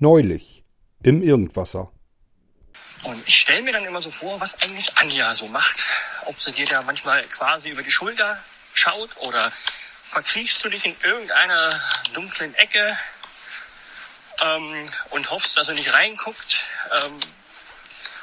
[0.00, 0.64] Neulich.
[1.02, 1.92] Im Irgendwasser.
[3.02, 5.78] Und ich stelle mir dann immer so vor, was eigentlich Anja so macht.
[6.24, 8.42] Ob sie dir da manchmal quasi über die Schulter
[8.72, 9.52] schaut oder
[10.04, 11.80] verkriechst du dich in irgendeiner
[12.14, 12.98] dunklen Ecke
[14.40, 16.64] ähm, und hoffst, dass er nicht reinguckt.
[17.02, 17.20] Ähm,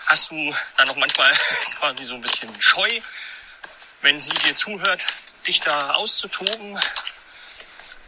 [0.08, 1.32] hast du dann noch manchmal
[1.78, 2.90] quasi so ein bisschen Scheu,
[4.02, 5.06] wenn sie dir zuhört,
[5.46, 6.80] dich da auszutoben?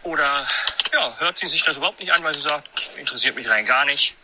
[0.04, 0.48] Oder
[0.94, 2.68] ja, hört sie sich das überhaupt nicht an, weil sie sagt,
[2.98, 4.16] interessiert mich rein gar nicht.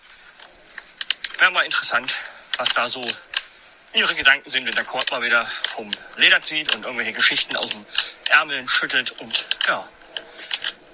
[1.39, 2.13] Wäre mal interessant,
[2.57, 3.05] was da so
[3.93, 7.69] ihre Gedanken sind, wenn der Kord mal wieder vom Leder zieht und irgendwelche Geschichten aus
[7.69, 7.85] dem
[8.29, 9.87] Ärmel schüttelt und ja,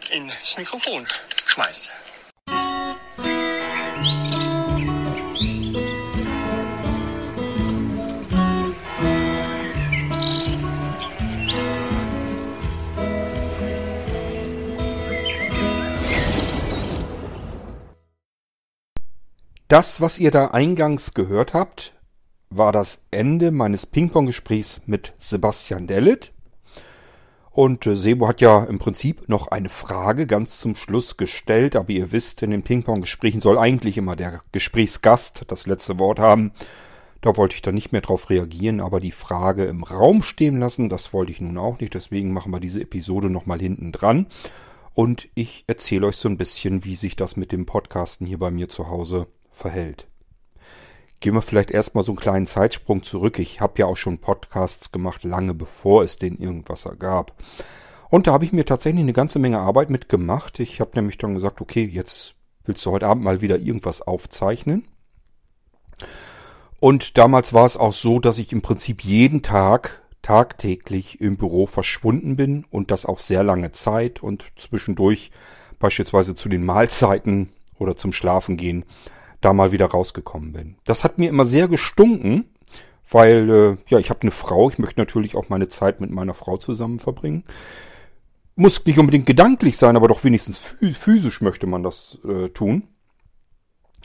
[0.09, 1.08] ins Mikrofon
[1.45, 1.91] schmeißt.
[19.71, 21.93] Das, was ihr da eingangs gehört habt,
[22.50, 26.33] war das Ende meines Ping-Pong-Gesprächs mit Sebastian Dellit.
[27.52, 31.89] Und äh, Sebo hat ja im Prinzip noch eine Frage ganz zum Schluss gestellt, aber
[31.91, 36.52] ihr wisst, in den Ping-Pong-Gesprächen soll eigentlich immer der Gesprächsgast das letzte Wort haben.
[37.22, 40.89] Da wollte ich dann nicht mehr drauf reagieren, aber die Frage im Raum stehen lassen,
[40.89, 41.94] das wollte ich nun auch nicht.
[41.94, 44.28] Deswegen machen wir diese Episode nochmal hinten dran.
[44.94, 48.52] Und ich erzähle euch so ein bisschen, wie sich das mit dem Podcasten hier bei
[48.52, 49.28] mir zu Hause
[49.62, 50.08] verhält.
[51.20, 53.38] Gehen wir vielleicht erstmal so einen kleinen Zeitsprung zurück.
[53.38, 57.36] Ich habe ja auch schon Podcasts gemacht, lange bevor es den irgendwas gab.
[58.09, 60.59] Und da habe ich mir tatsächlich eine ganze Menge Arbeit mitgemacht.
[60.59, 62.34] Ich habe nämlich dann gesagt, okay, jetzt
[62.66, 64.86] willst du heute Abend mal wieder irgendwas aufzeichnen.
[66.80, 71.68] Und damals war es auch so, dass ich im Prinzip jeden Tag tagtäglich im Büro
[71.68, 75.31] verschwunden bin und das auch sehr lange Zeit und zwischendurch
[75.80, 78.86] beispielsweise zu den Mahlzeiten oder zum Schlafengehen
[79.42, 80.75] da mal wieder rausgekommen bin.
[80.86, 82.45] Das hat mir immer sehr gestunken,
[83.09, 86.34] weil äh, ja, ich habe eine Frau, ich möchte natürlich auch meine Zeit mit meiner
[86.34, 87.44] Frau zusammen verbringen.
[88.56, 92.84] Muss nicht unbedingt gedanklich sein, aber doch wenigstens physisch möchte man das äh, tun.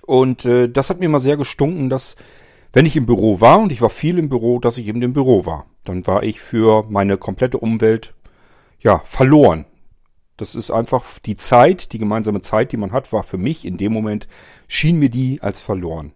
[0.07, 2.17] Und äh, das hat mir immer sehr gestunken, dass
[2.73, 5.13] wenn ich im Büro war, und ich war viel im Büro, dass ich eben im
[5.13, 5.67] Büro war.
[5.85, 8.15] Dann war ich für meine komplette Umwelt
[8.81, 9.65] ja verloren.
[10.37, 13.77] Das ist einfach die Zeit, die gemeinsame Zeit, die man hat, war für mich in
[13.77, 14.29] dem Moment,
[14.69, 16.13] schien mir die als verloren.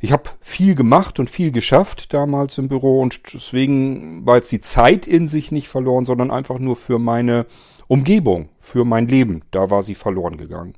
[0.00, 4.60] Ich habe viel gemacht und viel geschafft damals im Büro und deswegen war jetzt die
[4.60, 7.46] Zeit in sich nicht verloren, sondern einfach nur für meine
[7.86, 9.42] Umgebung, für mein Leben.
[9.50, 10.74] Da war sie verloren gegangen.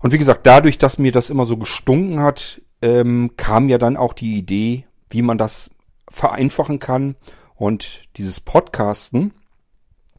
[0.00, 3.96] Und wie gesagt, dadurch, dass mir das immer so gestunken hat, ähm, kam ja dann
[3.96, 5.70] auch die Idee, wie man das
[6.10, 7.16] vereinfachen kann
[7.54, 9.34] und dieses Podcasten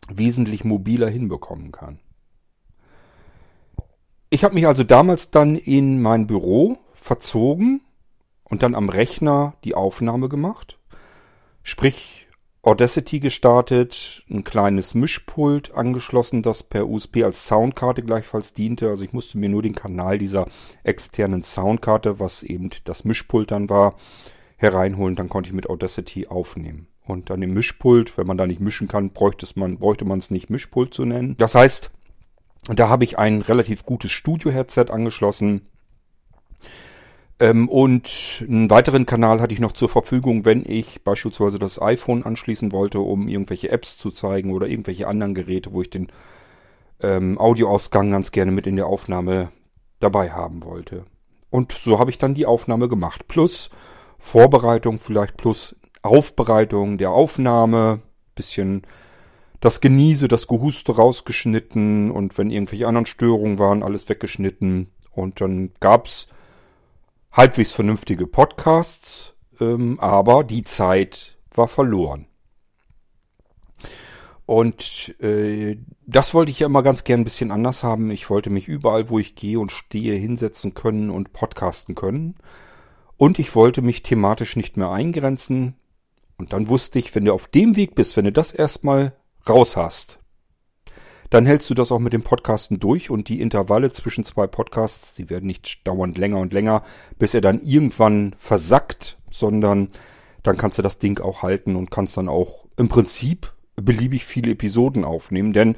[0.09, 2.00] wesentlich mobiler hinbekommen kann.
[4.29, 7.81] Ich habe mich also damals dann in mein Büro verzogen
[8.44, 10.79] und dann am Rechner die Aufnahme gemacht.
[11.63, 12.28] Sprich,
[12.67, 18.90] Audacity gestartet, ein kleines Mischpult angeschlossen, das per USB als Soundkarte gleichfalls diente.
[18.90, 20.47] Also ich musste mir nur den Kanal dieser
[20.84, 23.96] externen Soundkarte, was eben das Mischpult dann war,
[24.57, 25.16] hereinholen.
[25.16, 26.88] Dann konnte ich mit Audacity aufnehmen.
[27.07, 30.50] Und an dem Mischpult, wenn man da nicht mischen kann, bräuchte man bräuchte es nicht
[30.50, 31.35] Mischpult zu nennen.
[31.38, 31.91] Das heißt,
[32.68, 35.62] da habe ich ein relativ gutes Studio-Headset angeschlossen.
[37.40, 42.23] Ähm, und einen weiteren Kanal hatte ich noch zur Verfügung, wenn ich beispielsweise das iPhone
[42.23, 46.07] anschließen wollte, um irgendwelche Apps zu zeigen oder irgendwelche anderen Geräte, wo ich den
[47.01, 49.51] ähm, Audioausgang ganz gerne mit in der Aufnahme
[50.00, 51.06] dabei haben wollte.
[51.50, 53.28] Und so habe ich dann die Aufnahme gemacht.
[53.28, 53.69] Plus
[54.19, 58.02] Vorbereitung vielleicht, plus Aufbereitung der Aufnahme,
[58.35, 58.84] bisschen
[59.59, 64.91] das Geniese, das Gehuste rausgeschnitten und wenn irgendwelche anderen Störungen waren, alles weggeschnitten.
[65.12, 66.28] Und dann gab's
[67.31, 72.28] halbwegs vernünftige Podcasts, ähm, aber die Zeit war verloren.
[74.46, 78.12] Und äh, das wollte ich ja immer ganz gern ein bisschen anders haben.
[78.12, 82.35] Ich wollte mich überall, wo ich gehe und stehe, hinsetzen können und podcasten können.
[83.17, 85.76] Und ich wollte mich thematisch nicht mehr eingrenzen.
[86.37, 89.13] Und dann wusste ich, wenn du auf dem Weg bist, wenn du das erstmal
[89.47, 90.19] raus hast,
[91.29, 95.13] dann hältst du das auch mit dem Podcasten durch und die Intervalle zwischen zwei Podcasts,
[95.13, 96.84] die werden nicht dauernd länger und länger,
[97.19, 99.89] bis er dann irgendwann versackt, sondern
[100.43, 104.51] dann kannst du das Ding auch halten und kannst dann auch im Prinzip beliebig viele
[104.51, 105.75] Episoden aufnehmen, denn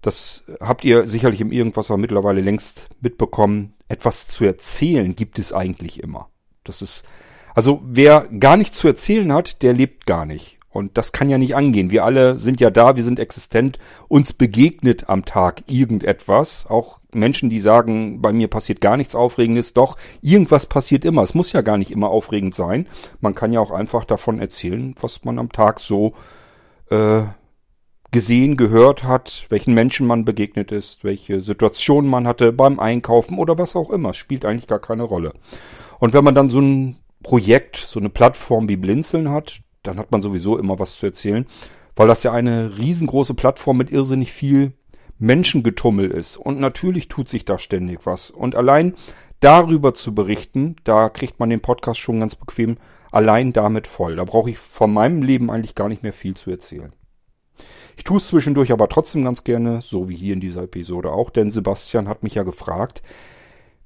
[0.00, 3.72] das habt ihr sicherlich im Irgendwasser mittlerweile längst mitbekommen.
[3.88, 6.28] Etwas zu erzählen gibt es eigentlich immer.
[6.62, 7.04] Das ist,
[7.54, 10.58] also wer gar nichts zu erzählen hat, der lebt gar nicht.
[10.74, 11.92] Und das kann ja nicht angehen.
[11.92, 13.78] Wir alle sind ja da, wir sind existent.
[14.08, 16.66] Uns begegnet am Tag irgendetwas.
[16.68, 19.72] Auch Menschen, die sagen, bei mir passiert gar nichts Aufregendes.
[19.72, 21.22] Doch, irgendwas passiert immer.
[21.22, 22.88] Es muss ja gar nicht immer aufregend sein.
[23.20, 26.14] Man kann ja auch einfach davon erzählen, was man am Tag so
[26.90, 27.22] äh,
[28.10, 33.58] gesehen, gehört hat, welchen Menschen man begegnet ist, welche Situation man hatte beim Einkaufen oder
[33.58, 34.12] was auch immer.
[34.12, 35.34] Spielt eigentlich gar keine Rolle.
[36.00, 40.12] Und wenn man dann so ein Projekt, so eine Plattform wie Blinzeln hat, dann hat
[40.12, 41.46] man sowieso immer was zu erzählen,
[41.96, 44.72] weil das ja eine riesengroße Plattform mit irrsinnig viel
[45.18, 46.36] Menschengetummel ist.
[46.36, 48.30] Und natürlich tut sich da ständig was.
[48.30, 48.94] Und allein
[49.40, 52.76] darüber zu berichten, da kriegt man den Podcast schon ganz bequem
[53.10, 54.16] allein damit voll.
[54.16, 56.92] Da brauche ich von meinem Leben eigentlich gar nicht mehr viel zu erzählen.
[57.96, 61.30] Ich tue es zwischendurch aber trotzdem ganz gerne, so wie hier in dieser Episode auch,
[61.30, 63.02] denn Sebastian hat mich ja gefragt,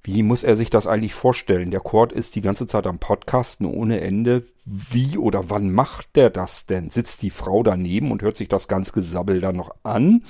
[0.09, 1.71] wie muss er sich das eigentlich vorstellen?
[1.71, 4.43] Der Cord ist die ganze Zeit am Podcasten ohne Ende.
[4.65, 6.89] Wie oder wann macht der das denn?
[6.89, 10.23] Sitzt die Frau daneben und hört sich das ganze Gesabbel dann noch an?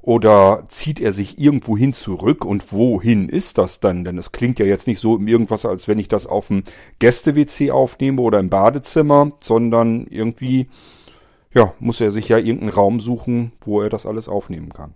[0.00, 4.02] Oder zieht er sich irgendwo hin zurück und wohin ist das dann?
[4.04, 6.62] Denn es klingt ja jetzt nicht so Irgendwas, als wenn ich das auf dem
[6.98, 10.70] Gäste-WC aufnehme oder im Badezimmer, sondern irgendwie,
[11.52, 14.94] ja, muss er sich ja irgendeinen Raum suchen, wo er das alles aufnehmen kann.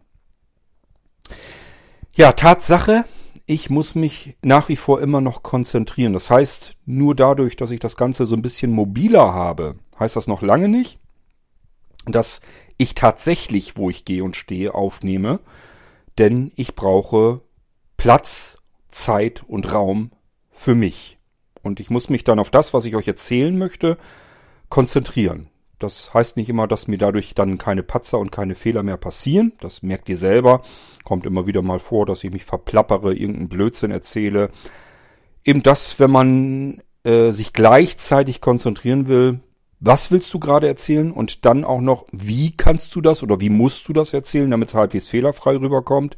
[2.15, 3.05] Ja, Tatsache,
[3.47, 6.13] ich muss mich nach wie vor immer noch konzentrieren.
[6.13, 10.27] Das heißt, nur dadurch, dass ich das Ganze so ein bisschen mobiler habe, heißt das
[10.27, 10.99] noch lange nicht,
[12.07, 12.41] dass
[12.77, 15.41] ich tatsächlich, wo ich gehe und stehe, aufnehme.
[16.19, 17.41] Denn ich brauche
[17.97, 18.59] Platz,
[18.91, 20.11] Zeit und Raum
[20.51, 21.19] für mich.
[21.63, 23.97] Und ich muss mich dann auf das, was ich euch erzählen möchte,
[24.69, 25.49] konzentrieren.
[25.79, 29.53] Das heißt nicht immer, dass mir dadurch dann keine Patzer und keine Fehler mehr passieren.
[29.61, 30.63] Das merkt ihr selber.
[31.05, 34.51] Kommt immer wieder mal vor, dass ich mich verplappere, irgendeinen Blödsinn erzähle.
[35.45, 39.41] Eben das, wenn man äh, sich gleichzeitig konzentrieren will,
[39.79, 43.51] was willst du gerade erzählen und dann auch noch, wie kannst du das oder wie
[43.51, 46.17] musst du das erzählen, damit es halbwegs fehlerfrei rüberkommt.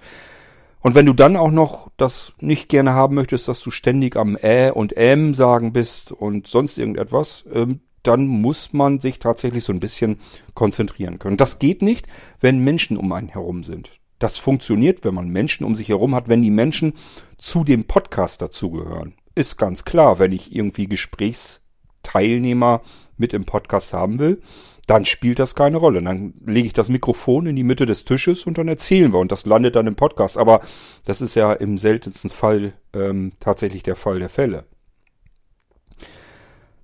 [0.81, 4.37] Und wenn du dann auch noch das nicht gerne haben möchtest, dass du ständig am
[4.37, 9.73] Ä und M sagen bist und sonst irgendetwas, ähm, dann muss man sich tatsächlich so
[9.73, 10.19] ein bisschen
[10.55, 11.37] konzentrieren können.
[11.37, 12.07] Das geht nicht,
[12.41, 13.93] wenn Menschen um einen herum sind.
[14.19, 16.95] Das funktioniert, wenn man Menschen um sich herum hat, wenn die Menschen
[17.37, 19.15] zu dem Podcast dazugehören.
[19.35, 22.81] Ist ganz klar, wenn ich irgendwie Gesprächsteilnehmer
[23.19, 24.41] mit im Podcast haben will,
[24.87, 26.03] dann spielt das keine Rolle.
[26.03, 29.31] Dann lege ich das Mikrofon in die Mitte des Tisches und dann erzählen wir und
[29.31, 30.39] das landet dann im Podcast.
[30.39, 30.63] Aber
[31.05, 34.65] das ist ja im seltensten Fall ähm, tatsächlich der Fall der Fälle.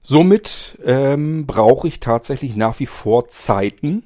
[0.07, 4.05] Somit ähm, brauche ich tatsächlich nach wie vor Zeiten,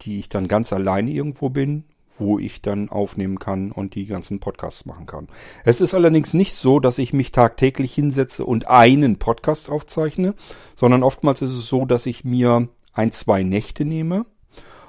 [0.00, 1.84] die ich dann ganz alleine irgendwo bin,
[2.16, 5.28] wo ich dann aufnehmen kann und die ganzen Podcasts machen kann.
[5.66, 10.34] Es ist allerdings nicht so, dass ich mich tagtäglich hinsetze und einen Podcast aufzeichne,
[10.74, 14.24] sondern oftmals ist es so, dass ich mir ein, zwei Nächte nehme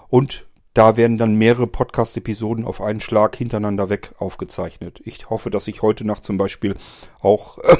[0.07, 5.01] und da werden dann mehrere Podcast-Episoden auf einen Schlag hintereinander weg aufgezeichnet.
[5.03, 6.75] Ich hoffe, dass ich heute Nacht zum Beispiel
[7.21, 7.77] auch, äh,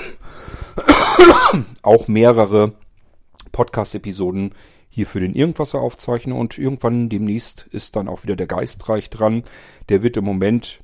[1.84, 2.74] auch mehrere
[3.52, 4.54] Podcast-Episoden
[4.90, 9.44] hier für den Irgendwasser aufzeichne und irgendwann demnächst ist dann auch wieder der Geistreich dran.
[9.90, 10.82] Der wird im Moment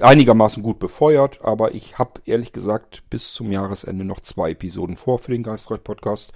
[0.00, 5.18] einigermaßen gut befeuert, aber ich habe ehrlich gesagt bis zum Jahresende noch zwei Episoden vor
[5.18, 6.32] für den Geistreich Podcast.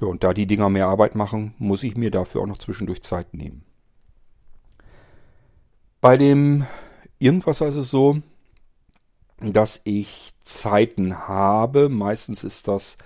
[0.00, 3.02] Ja, und da die Dinger mehr Arbeit machen, muss ich mir dafür auch noch zwischendurch
[3.02, 3.64] Zeit nehmen.
[6.02, 6.66] Bei dem
[7.20, 8.18] Irgendwasser ist es so,
[9.38, 11.88] dass ich Zeiten habe.
[11.88, 12.96] Meistens ist das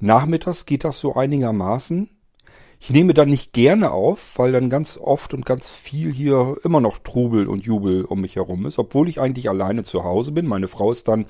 [0.00, 2.10] nachmittags, geht das so einigermaßen.
[2.80, 6.80] Ich nehme dann nicht gerne auf, weil dann ganz oft und ganz viel hier immer
[6.80, 10.48] noch Trubel und Jubel um mich herum ist, obwohl ich eigentlich alleine zu Hause bin.
[10.48, 11.26] Meine Frau ist dann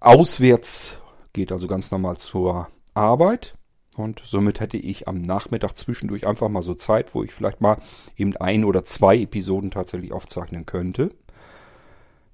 [0.00, 0.96] auswärts,
[1.32, 3.54] geht also ganz normal zur Arbeit.
[3.96, 7.78] Und somit hätte ich am Nachmittag zwischendurch einfach mal so Zeit, wo ich vielleicht mal
[8.16, 11.10] eben ein oder zwei Episoden tatsächlich aufzeichnen könnte.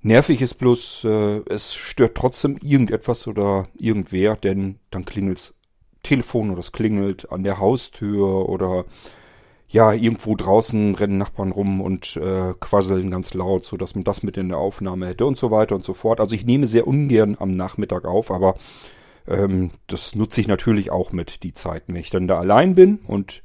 [0.02, 5.54] Nervig ist bloß, äh, es stört trotzdem irgendetwas oder irgendwer, denn dann klingelt's
[6.02, 8.86] Telefon oder es klingelt an der Haustür oder
[9.68, 14.22] ja, irgendwo draußen rennen Nachbarn rum und äh, quasseln ganz laut, so dass man das
[14.24, 16.18] mit in der Aufnahme hätte und so weiter und so fort.
[16.18, 18.56] Also ich nehme sehr ungern am Nachmittag auf, aber
[19.26, 22.98] ähm, das nutze ich natürlich auch mit die Zeiten, wenn ich dann da allein bin
[23.06, 23.42] und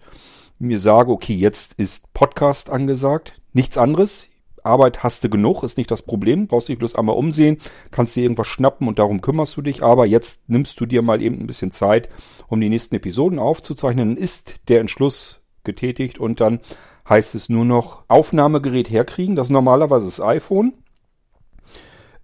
[0.60, 4.29] mir sage, okay, jetzt ist Podcast angesagt, nichts anderes.
[4.63, 6.48] Arbeit hast du genug, ist nicht das Problem.
[6.48, 7.60] Brauchst dich bloß einmal umsehen,
[7.91, 9.84] kannst dir irgendwas schnappen und darum kümmerst du dich.
[9.84, 12.10] Aber jetzt nimmst du dir mal eben ein bisschen Zeit,
[12.48, 14.15] um die nächsten Episoden aufzuzeichnen.
[14.15, 16.62] Dann ist der Entschluss getätigt und dann
[17.08, 19.36] heißt es nur noch Aufnahmegerät herkriegen.
[19.36, 20.74] Das ist normalerweise das iPhone.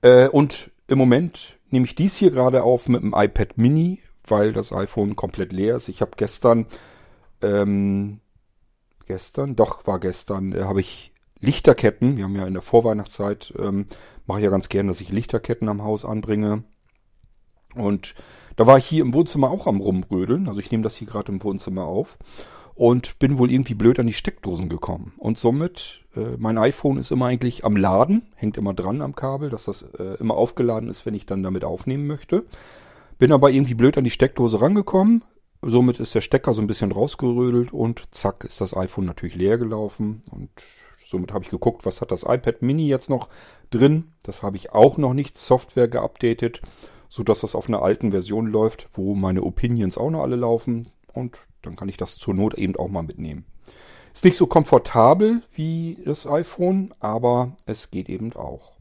[0.01, 4.53] Äh, und im Moment nehme ich dies hier gerade auf mit dem iPad Mini, weil
[4.53, 5.89] das iPhone komplett leer ist.
[5.89, 6.67] Ich habe gestern
[7.41, 8.19] ähm,
[9.07, 12.17] gestern, doch war gestern, äh, habe ich Lichterketten.
[12.17, 13.87] Wir haben ja in der Vorweihnachtszeit, ähm,
[14.25, 16.63] mache ich ja ganz gern, dass ich Lichterketten am Haus anbringe.
[17.75, 18.15] Und
[18.55, 20.47] da war ich hier im Wohnzimmer auch am Rumrödeln.
[20.47, 22.17] Also ich nehme das hier gerade im Wohnzimmer auf.
[22.81, 25.13] Und bin wohl irgendwie blöd an die Steckdosen gekommen.
[25.19, 29.51] Und somit, äh, mein iPhone ist immer eigentlich am Laden, hängt immer dran am Kabel,
[29.51, 32.43] dass das äh, immer aufgeladen ist, wenn ich dann damit aufnehmen möchte.
[33.19, 35.23] Bin aber irgendwie blöd an die Steckdose rangekommen.
[35.61, 39.59] Somit ist der Stecker so ein bisschen rausgerödelt und zack ist das iPhone natürlich leer
[39.59, 40.23] gelaufen.
[40.31, 40.49] Und
[41.05, 43.29] somit habe ich geguckt, was hat das iPad Mini jetzt noch
[43.69, 44.05] drin.
[44.23, 46.63] Das habe ich auch noch nicht Software geupdatet
[47.09, 50.87] so dass das auf einer alten Version läuft, wo meine Opinions auch noch alle laufen
[51.11, 53.45] und dann kann ich das zur Not eben auch mal mitnehmen.
[54.13, 58.73] Ist nicht so komfortabel wie das iPhone, aber es geht eben auch.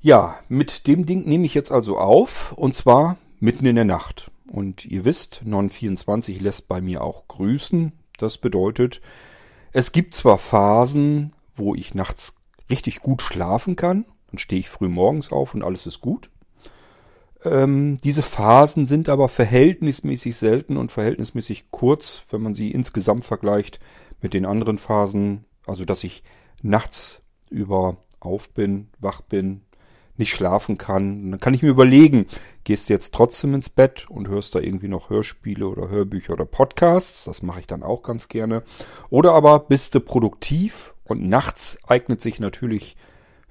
[0.00, 4.30] Ja, mit dem Ding nehme ich jetzt also auf und zwar mitten in der Nacht.
[4.50, 7.92] Und ihr wisst, 924 lässt bei mir auch grüßen.
[8.18, 9.00] Das bedeutet,
[9.72, 12.36] es gibt zwar Phasen, wo ich nachts
[12.68, 16.28] richtig gut schlafen kann dann stehe ich früh morgens auf und alles ist gut.
[17.46, 23.78] Ähm, diese Phasen sind aber verhältnismäßig selten und verhältnismäßig kurz, wenn man sie insgesamt vergleicht
[24.20, 25.44] mit den anderen Phasen.
[25.66, 26.22] Also, dass ich
[26.62, 29.62] nachts über auf bin, wach bin,
[30.16, 31.30] nicht schlafen kann.
[31.30, 32.26] Dann kann ich mir überlegen,
[32.64, 36.46] gehst du jetzt trotzdem ins Bett und hörst da irgendwie noch Hörspiele oder Hörbücher oder
[36.46, 37.24] Podcasts.
[37.24, 38.62] Das mache ich dann auch ganz gerne.
[39.10, 42.96] Oder aber bist du produktiv und nachts eignet sich natürlich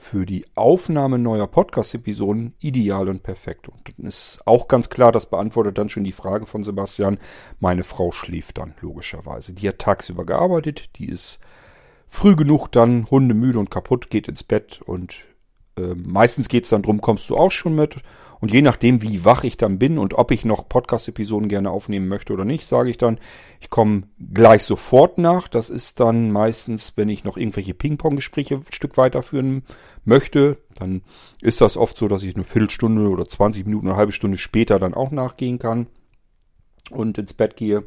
[0.05, 3.67] für die Aufnahme neuer Podcast-Episoden ideal und perfekt.
[3.67, 7.17] Und dann ist auch ganz klar, das beantwortet dann schon die Frage von Sebastian.
[7.59, 9.53] Meine Frau schläft dann logischerweise.
[9.53, 11.39] Die hat tagsüber gearbeitet, die ist
[12.07, 15.25] früh genug dann hundemüde und kaputt, geht ins Bett und
[15.77, 17.97] äh, meistens geht es dann drum, kommst du auch schon mit
[18.39, 22.07] und je nachdem, wie wach ich dann bin und ob ich noch Podcast-Episoden gerne aufnehmen
[22.07, 23.19] möchte oder nicht, sage ich dann,
[23.59, 24.03] ich komme
[24.33, 25.47] gleich sofort nach.
[25.47, 29.63] Das ist dann meistens, wenn ich noch irgendwelche Ping-Pong-Gespräche ein Stück weiterführen
[30.03, 31.01] möchte, dann
[31.41, 34.79] ist das oft so, dass ich eine Viertelstunde oder 20 Minuten, eine halbe Stunde später
[34.79, 35.87] dann auch nachgehen kann
[36.91, 37.83] und ins Bett gehe.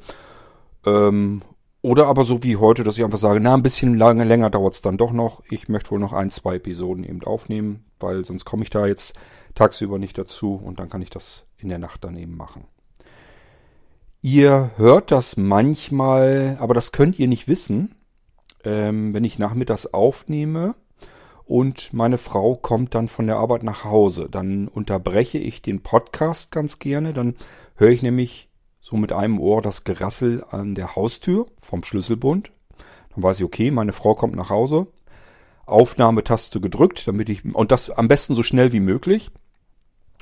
[0.85, 1.43] Ähm,
[1.81, 4.75] oder aber so wie heute, dass ich einfach sage, na, ein bisschen lange, länger dauert
[4.75, 5.43] es dann doch noch.
[5.49, 9.15] Ich möchte wohl noch ein, zwei Episoden eben aufnehmen, weil sonst komme ich da jetzt
[9.55, 12.65] tagsüber nicht dazu und dann kann ich das in der Nacht daneben machen.
[14.21, 17.95] Ihr hört das manchmal, aber das könnt ihr nicht wissen,
[18.65, 20.75] ähm, wenn ich nachmittags aufnehme
[21.45, 24.29] und meine Frau kommt dann von der Arbeit nach Hause.
[24.31, 27.37] Dann unterbreche ich den Podcast ganz gerne, dann
[27.77, 28.48] höre ich nämlich
[28.89, 32.51] so mit einem Ohr das Gerassel an der Haustür vom Schlüsselbund.
[33.15, 34.87] Dann weiß ich, okay, meine Frau kommt nach Hause.
[35.67, 39.31] Aufnahmetaste gedrückt, damit ich, und das am besten so schnell wie möglich.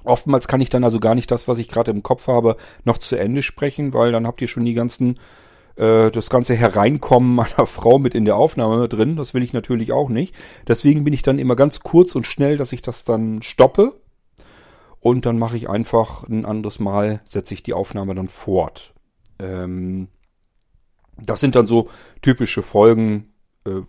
[0.03, 2.99] Oftmals kann ich dann also gar nicht das, was ich gerade im Kopf habe, noch
[2.99, 5.21] zu Ende sprechen, weil dann habt ihr schon die ganzen,
[5.77, 9.15] äh, das ganze Hereinkommen meiner Frau mit in der Aufnahme drin.
[9.15, 10.35] Das will ich natürlich auch nicht.
[10.67, 13.95] Deswegen bin ich dann immer ganz kurz und schnell, dass ich das dann stoppe
[15.07, 18.93] und dann mache ich einfach ein anderes Mal, setze ich die Aufnahme dann fort.
[19.39, 20.09] Ähm,
[21.17, 21.89] das sind dann so
[22.23, 23.33] typische Folgen,
[23.65, 23.83] äh,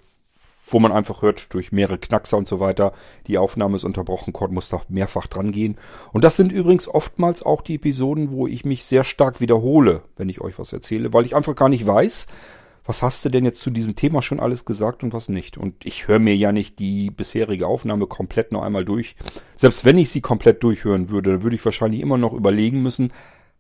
[0.68, 2.94] wo man einfach hört, durch mehrere Knackser und so weiter,
[3.26, 5.80] die Aufnahme ist unterbrochen, Cord muss da mehrfach dran gehen.
[6.14, 10.30] Und das sind übrigens oftmals auch die Episoden, wo ich mich sehr stark wiederhole, wenn
[10.30, 12.28] ich euch was erzähle, weil ich einfach gar nicht weiß,
[12.88, 15.58] was hast du denn jetzt zu diesem Thema schon alles gesagt und was nicht?
[15.58, 19.18] Und ich höre mir ja nicht die bisherige Aufnahme komplett noch einmal durch.
[19.58, 23.12] Selbst wenn ich sie komplett durchhören würde, würde ich wahrscheinlich immer noch überlegen müssen,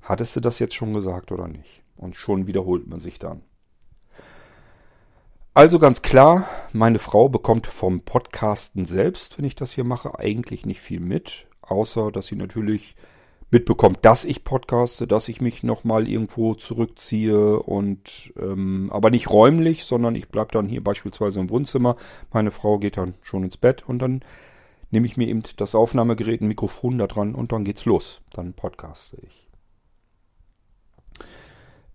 [0.01, 1.83] hattest du das jetzt schon gesagt oder nicht?
[1.97, 3.41] Und schon wiederholt man sich dann.
[5.53, 10.65] Also ganz klar, meine Frau bekommt vom Podcasten selbst, wenn ich das hier mache, eigentlich
[10.65, 12.95] nicht viel mit, außer dass sie natürlich
[13.49, 19.85] mitbekommt, dass ich podcaste, dass ich mich nochmal irgendwo zurückziehe und ähm, aber nicht räumlich,
[19.85, 21.95] sondern ich bleib dann hier beispielsweise im Wohnzimmer.
[22.33, 24.21] Meine Frau geht dann schon ins Bett und dann
[24.91, 28.21] nehme ich mir eben das Aufnahmegerät, ein Mikrofon da dran und dann geht's los.
[28.33, 29.47] Dann podcaste ich.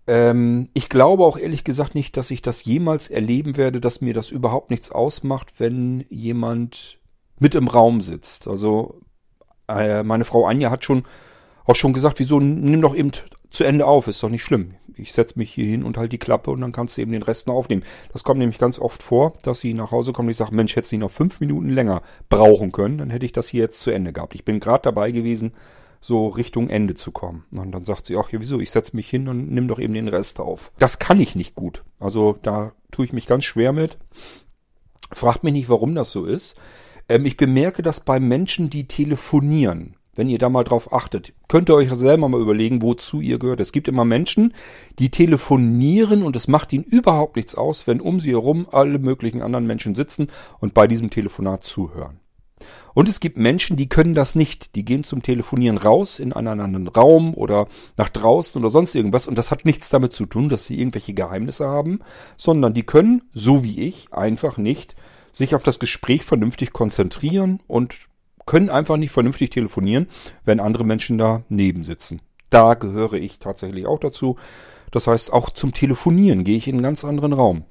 [0.05, 4.13] Ähm, ich glaube auch ehrlich gesagt nicht, dass ich das jemals erleben werde, dass mir
[4.13, 6.99] das überhaupt nichts ausmacht, wenn jemand
[7.39, 8.47] mit im Raum sitzt.
[8.47, 9.01] Also
[9.67, 11.03] äh, meine Frau Anja hat schon
[11.65, 13.11] auch schon gesagt, wieso nimm doch eben
[13.49, 14.75] zu Ende auf, ist doch nicht schlimm.
[14.95, 17.23] Ich setze mich hier hin und halt die Klappe und dann kannst du eben den
[17.23, 17.83] Rest noch aufnehmen.
[18.11, 20.75] Das kommt nämlich ganz oft vor, dass sie nach Hause kommen und ich sage, Mensch,
[20.75, 23.91] hätte sie noch fünf Minuten länger brauchen können, dann hätte ich das hier jetzt zu
[23.91, 24.35] Ende gehabt.
[24.35, 25.53] Ich bin gerade dabei gewesen,
[26.01, 27.45] so Richtung Ende zu kommen.
[27.55, 29.93] Und dann sagt sie, ach ja, wieso, ich setze mich hin und nimm doch eben
[29.93, 30.71] den Rest auf.
[30.77, 31.83] Das kann ich nicht gut.
[31.99, 33.97] Also da tue ich mich ganz schwer mit.
[35.11, 36.55] Fragt mich nicht, warum das so ist.
[37.07, 41.69] Ähm, ich bemerke das bei Menschen, die telefonieren wenn ihr da mal drauf achtet, könnt
[41.69, 43.59] ihr euch selber mal überlegen, wozu ihr gehört.
[43.59, 44.53] Es gibt immer Menschen,
[44.99, 49.41] die telefonieren und es macht ihnen überhaupt nichts aus, wenn um sie herum alle möglichen
[49.41, 50.27] anderen Menschen sitzen
[50.59, 52.19] und bei diesem Telefonat zuhören.
[52.93, 54.75] Und es gibt Menschen, die können das nicht.
[54.75, 57.67] Die gehen zum Telefonieren raus in einen anderen Raum oder
[57.97, 59.27] nach draußen oder sonst irgendwas.
[59.27, 61.99] Und das hat nichts damit zu tun, dass sie irgendwelche Geheimnisse haben,
[62.37, 64.95] sondern die können, so wie ich, einfach nicht
[65.31, 67.95] sich auf das Gespräch vernünftig konzentrieren und
[68.45, 70.07] können einfach nicht vernünftig telefonieren,
[70.45, 72.21] wenn andere Menschen da neben sitzen.
[72.49, 74.37] Da gehöre ich tatsächlich auch dazu.
[74.91, 77.65] Das heißt, auch zum Telefonieren gehe ich in einen ganz anderen Raum.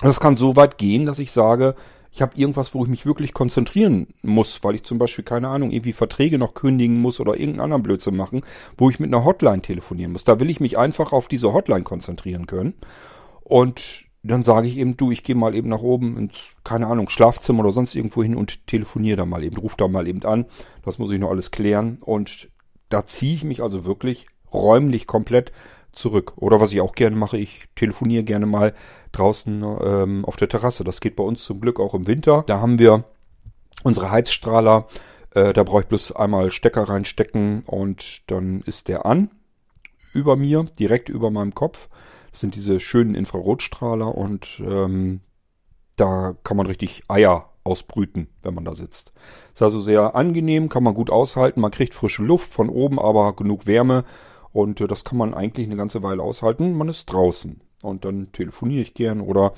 [0.00, 1.74] Das kann so weit gehen, dass ich sage,
[2.12, 5.70] ich habe irgendwas, wo ich mich wirklich konzentrieren muss, weil ich zum Beispiel, keine Ahnung,
[5.70, 8.42] irgendwie Verträge noch kündigen muss oder irgendeinen anderen Blödsinn machen,
[8.76, 10.24] wo ich mit einer Hotline telefonieren muss.
[10.24, 12.74] Da will ich mich einfach auf diese Hotline konzentrieren können.
[13.44, 17.08] Und dann sage ich eben, du, ich gehe mal eben nach oben ins, keine Ahnung,
[17.08, 20.46] Schlafzimmer oder sonst irgendwo hin und telefoniere da mal eben, ruf da mal eben an.
[20.82, 21.98] Das muss ich noch alles klären.
[22.04, 22.50] Und
[22.90, 25.52] da ziehe ich mich also wirklich räumlich komplett
[25.92, 26.34] zurück.
[26.36, 28.74] Oder was ich auch gerne mache, ich telefoniere gerne mal
[29.12, 30.84] draußen ähm, auf der Terrasse.
[30.84, 32.44] Das geht bei uns zum Glück auch im Winter.
[32.46, 33.04] Da haben wir
[33.82, 34.86] unsere Heizstrahler.
[35.34, 39.30] Äh, da brauche ich bloß einmal Stecker reinstecken und dann ist der an.
[40.12, 41.88] Über mir, direkt über meinem Kopf.
[42.30, 45.20] Das sind diese schönen Infrarotstrahler und ähm,
[45.96, 49.12] da kann man richtig Eier ausbrüten, wenn man da sitzt.
[49.52, 51.60] Ist also sehr angenehm, kann man gut aushalten.
[51.60, 54.04] Man kriegt frische Luft von oben, aber genug Wärme.
[54.52, 56.76] Und äh, das kann man eigentlich eine ganze Weile aushalten.
[56.76, 57.60] Man ist draußen.
[57.82, 59.52] Und dann telefoniere ich gern oder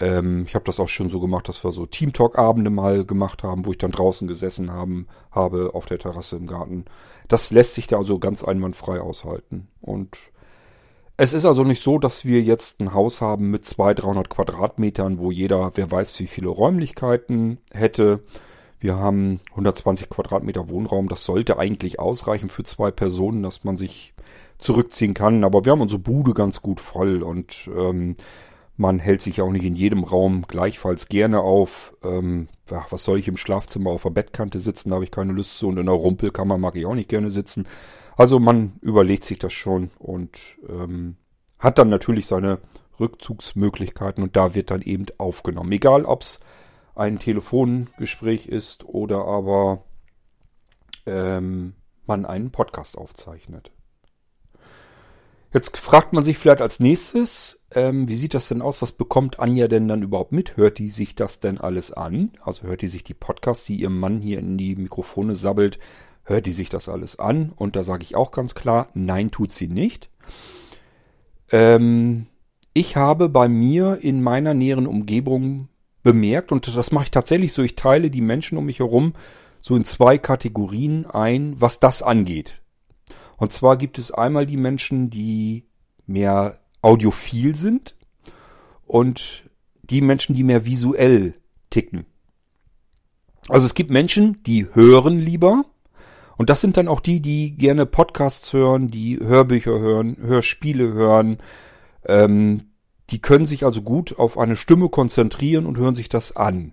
[0.00, 3.66] ähm, ich habe das auch schon so gemacht, dass wir so Teamtalk-Abende mal gemacht haben,
[3.66, 6.86] wo ich dann draußen gesessen haben, habe auf der Terrasse im Garten.
[7.28, 9.68] Das lässt sich da also ganz einwandfrei aushalten.
[9.80, 10.18] Und
[11.16, 15.18] es ist also nicht so, dass wir jetzt ein Haus haben mit 200, 300 Quadratmetern,
[15.18, 18.20] wo jeder, wer weiß, wie viele Räumlichkeiten hätte.
[18.80, 21.08] Wir haben 120 Quadratmeter Wohnraum.
[21.08, 24.14] Das sollte eigentlich ausreichen für zwei Personen, dass man sich
[24.58, 25.44] zurückziehen kann.
[25.44, 28.16] Aber wir haben unsere Bude ganz gut voll und ähm,
[28.76, 31.94] man hält sich auch nicht in jedem Raum gleichfalls gerne auf.
[32.02, 34.88] Ähm, ja, was soll ich im Schlafzimmer auf der Bettkante sitzen?
[34.88, 35.68] Da habe ich keine Lust zu.
[35.68, 37.66] Und in der Rumpelkammer mag ich auch nicht gerne sitzen.
[38.22, 41.16] Also man überlegt sich das schon und ähm,
[41.58, 42.60] hat dann natürlich seine
[43.00, 45.72] Rückzugsmöglichkeiten und da wird dann eben aufgenommen.
[45.72, 46.38] Egal ob es
[46.94, 49.86] ein Telefongespräch ist oder aber
[51.04, 51.74] ähm,
[52.06, 53.72] man einen Podcast aufzeichnet.
[55.52, 58.82] Jetzt fragt man sich vielleicht als nächstes, ähm, wie sieht das denn aus?
[58.82, 60.56] Was bekommt Anja denn dann überhaupt mit?
[60.56, 62.30] Hört die sich das denn alles an?
[62.40, 65.80] Also hört die sich die Podcasts, die ihr Mann hier in die Mikrofone sabbelt,
[66.24, 67.52] hört die sich das alles an?
[67.56, 70.10] Und da sage ich auch ganz klar, nein, tut sie nicht.
[71.50, 72.26] Ähm,
[72.74, 75.68] ich habe bei mir in meiner näheren Umgebung
[76.02, 79.14] bemerkt, und das mache ich tatsächlich so, ich teile die Menschen um mich herum
[79.60, 82.60] so in zwei Kategorien ein, was das angeht.
[83.36, 85.64] Und zwar gibt es einmal die Menschen, die
[86.06, 87.96] mehr audiophil sind
[88.86, 89.44] und
[89.82, 91.34] die Menschen, die mehr visuell
[91.70, 92.06] ticken.
[93.48, 95.64] Also es gibt Menschen, die hören lieber.
[96.42, 101.38] Und das sind dann auch die, die gerne Podcasts hören, die Hörbücher hören, Hörspiele hören.
[102.04, 102.72] Ähm,
[103.10, 106.72] die können sich also gut auf eine Stimme konzentrieren und hören sich das an.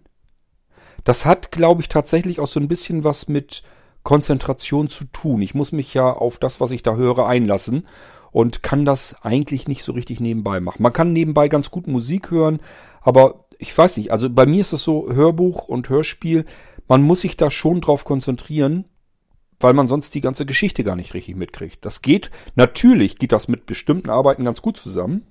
[1.03, 3.61] Das hat, glaube ich, tatsächlich auch so ein bisschen was mit
[4.01, 5.43] Konzentration zu tun.
[5.43, 7.85] Ich muss mich ja auf das, was ich da höre, einlassen
[8.31, 10.81] und kann das eigentlich nicht so richtig nebenbei machen.
[10.81, 12.59] Man kann nebenbei ganz gut Musik hören,
[13.01, 16.45] aber ich weiß nicht, also bei mir ist es so Hörbuch und Hörspiel,
[16.87, 18.85] man muss sich da schon drauf konzentrieren,
[19.59, 21.83] weil man sonst die ganze Geschichte gar nicht richtig mitkriegt.
[21.85, 25.27] Das geht, natürlich geht das mit bestimmten Arbeiten ganz gut zusammen.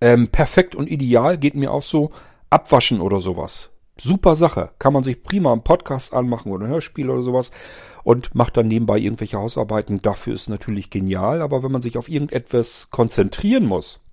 [0.00, 2.10] Ähm, perfekt und ideal geht mir auch so
[2.50, 3.70] abwaschen oder sowas.
[3.96, 4.70] Super Sache.
[4.78, 7.52] Kann man sich prima einen Podcast anmachen oder ein Hörspiel oder sowas
[8.02, 10.02] und macht dann nebenbei irgendwelche Hausarbeiten.
[10.02, 14.03] Dafür ist natürlich genial, aber wenn man sich auf irgendetwas konzentrieren muss,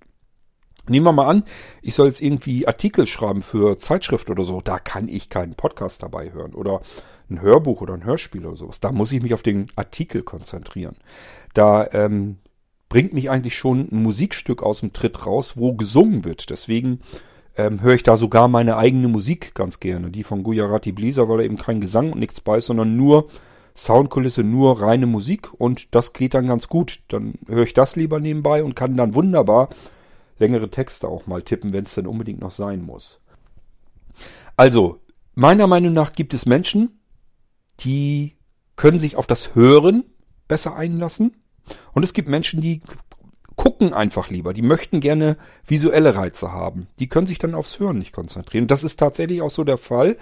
[0.88, 1.44] Nehmen wir mal an,
[1.80, 6.02] ich soll jetzt irgendwie Artikel schreiben für Zeitschrift oder so, da kann ich keinen Podcast
[6.02, 6.80] dabei hören oder
[7.30, 8.80] ein Hörbuch oder ein Hörspiel oder sowas.
[8.80, 10.96] Da muss ich mich auf den Artikel konzentrieren.
[11.54, 12.38] Da ähm,
[12.88, 16.50] bringt mich eigentlich schon ein Musikstück aus dem Tritt raus, wo gesungen wird.
[16.50, 17.00] Deswegen
[17.56, 20.10] ähm, höre ich da sogar meine eigene Musik ganz gerne.
[20.10, 23.28] Die von Gujarati Blizzard, weil da eben kein Gesang und nichts bei ist, sondern nur
[23.74, 27.00] Soundkulisse, nur reine Musik und das geht dann ganz gut.
[27.08, 29.70] Dann höre ich das lieber nebenbei und kann dann wunderbar
[30.42, 33.20] längere Texte auch mal tippen, wenn es dann unbedingt noch sein muss.
[34.56, 35.00] Also,
[35.34, 37.00] meiner Meinung nach gibt es Menschen,
[37.80, 38.36] die
[38.76, 40.04] können sich auf das Hören
[40.48, 41.36] besser einlassen.
[41.94, 42.82] Und es gibt Menschen, die
[43.56, 44.52] gucken einfach lieber.
[44.52, 46.88] Die möchten gerne visuelle Reize haben.
[46.98, 48.66] Die können sich dann aufs Hören nicht konzentrieren.
[48.66, 50.18] Das ist tatsächlich auch so der Fall.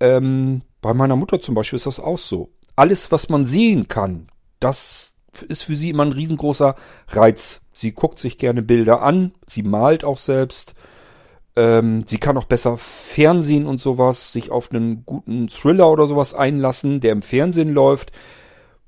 [0.00, 2.50] Ähm, bei meiner Mutter zum Beispiel ist das auch so.
[2.76, 4.28] alles, was man sehen kann,
[4.60, 5.14] das
[5.48, 6.74] ist für sie immer ein riesengroßer
[7.08, 7.62] Reiz.
[7.72, 10.74] Sie guckt sich gerne Bilder an, sie malt auch selbst.
[11.56, 16.34] Ähm, sie kann auch besser Fernsehen und sowas, sich auf einen guten Thriller oder sowas
[16.34, 18.12] einlassen, der im Fernsehen läuft.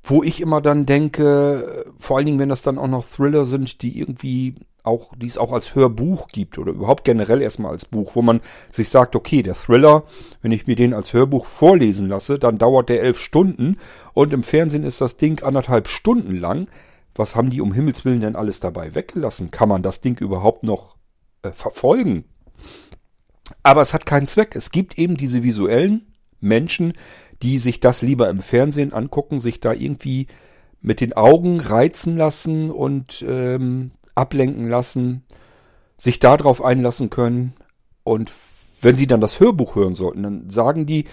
[0.05, 3.83] Wo ich immer dann denke, vor allen Dingen, wenn das dann auch noch Thriller sind,
[3.83, 8.12] die irgendwie auch, die es auch als Hörbuch gibt oder überhaupt generell erstmal als Buch,
[8.14, 8.40] wo man
[8.71, 10.05] sich sagt, okay, der Thriller,
[10.40, 13.77] wenn ich mir den als Hörbuch vorlesen lasse, dann dauert der elf Stunden
[14.12, 16.68] und im Fernsehen ist das Ding anderthalb Stunden lang.
[17.14, 19.51] Was haben die um Himmels Willen denn alles dabei weggelassen?
[19.51, 20.97] Kann man das Ding überhaupt noch
[21.42, 22.25] äh, verfolgen?
[23.62, 24.57] Aber es hat keinen Zweck.
[24.57, 26.95] Es gibt eben diese visuellen Menschen,
[27.42, 30.27] die sich das lieber im Fernsehen angucken, sich da irgendwie
[30.81, 35.25] mit den Augen reizen lassen und ähm, ablenken lassen,
[35.96, 37.55] sich darauf einlassen können.
[38.05, 38.33] Und
[38.81, 41.05] wenn sie dann das Hörbuch hören sollten, dann sagen die,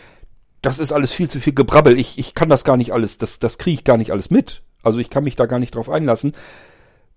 [0.62, 1.98] das ist alles viel zu viel Gebrabbel.
[1.98, 4.64] Ich, ich kann das gar nicht alles, das, das kriege ich gar nicht alles mit.
[4.84, 6.34] Also ich kann mich da gar nicht drauf einlassen,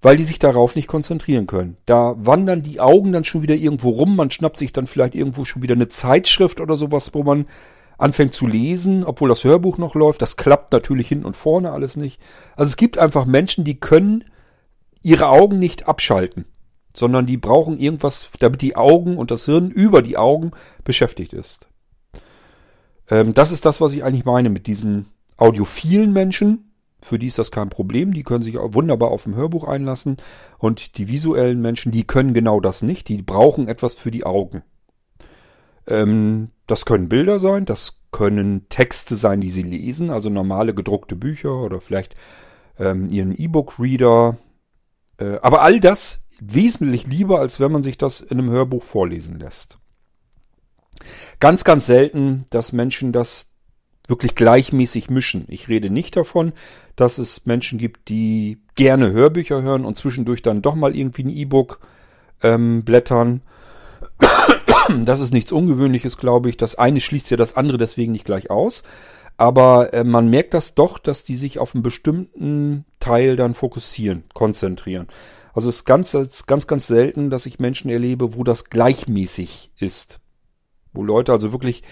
[0.00, 1.76] weil die sich darauf nicht konzentrieren können.
[1.86, 4.16] Da wandern die Augen dann schon wieder irgendwo rum.
[4.16, 7.46] Man schnappt sich dann vielleicht irgendwo schon wieder eine Zeitschrift oder sowas, wo man
[7.98, 10.22] anfängt zu lesen, obwohl das Hörbuch noch läuft.
[10.22, 12.20] Das klappt natürlich hinten und vorne alles nicht.
[12.56, 14.24] Also es gibt einfach Menschen, die können
[15.02, 16.44] ihre Augen nicht abschalten,
[16.94, 20.52] sondern die brauchen irgendwas, damit die Augen und das Hirn über die Augen
[20.84, 21.68] beschäftigt ist.
[23.08, 26.72] Ähm, das ist das, was ich eigentlich meine mit diesen audiophilen Menschen.
[27.00, 28.12] Für die ist das kein Problem.
[28.12, 30.18] Die können sich wunderbar auf dem Hörbuch einlassen.
[30.58, 33.08] Und die visuellen Menschen, die können genau das nicht.
[33.08, 34.62] Die brauchen etwas für die Augen.
[35.86, 41.16] Ähm, das können Bilder sein, das können Texte sein, die sie lesen, also normale gedruckte
[41.16, 42.14] Bücher oder vielleicht
[42.78, 44.36] ähm, ihren E-Book-Reader.
[45.22, 49.38] Äh, aber all das wesentlich lieber, als wenn man sich das in einem Hörbuch vorlesen
[49.38, 49.78] lässt.
[51.40, 53.48] Ganz, ganz selten, dass Menschen das
[54.08, 55.44] wirklich gleichmäßig mischen.
[55.48, 56.52] Ich rede nicht davon,
[56.96, 61.30] dass es Menschen gibt, die gerne Hörbücher hören und zwischendurch dann doch mal irgendwie ein
[61.30, 61.80] E-Book
[62.42, 63.42] ähm, blättern
[65.04, 66.56] das ist nichts Ungewöhnliches, glaube ich.
[66.56, 68.82] Das eine schließt ja das andere deswegen nicht gleich aus.
[69.42, 74.22] Aber äh, man merkt das doch, dass die sich auf einen bestimmten Teil dann fokussieren,
[74.34, 75.08] konzentrieren.
[75.52, 80.20] Also es ist ganz, ganz, ganz selten, dass ich Menschen erlebe, wo das gleichmäßig ist.
[80.92, 81.82] Wo Leute also wirklich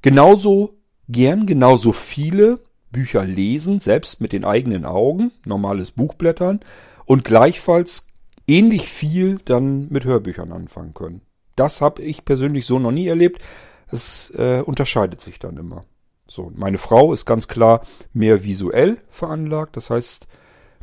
[0.00, 2.60] genauso gern, genauso viele
[2.92, 6.60] Bücher lesen, selbst mit den eigenen Augen, normales Buchblättern
[7.04, 8.06] und gleichfalls
[8.48, 11.20] ähnlich viel dann mit Hörbüchern anfangen können.
[11.56, 13.42] Das habe ich persönlich so noch nie erlebt.
[13.88, 15.84] Es äh, unterscheidet sich dann immer.
[16.28, 19.76] So, meine Frau ist ganz klar mehr visuell veranlagt.
[19.76, 20.26] Das heißt,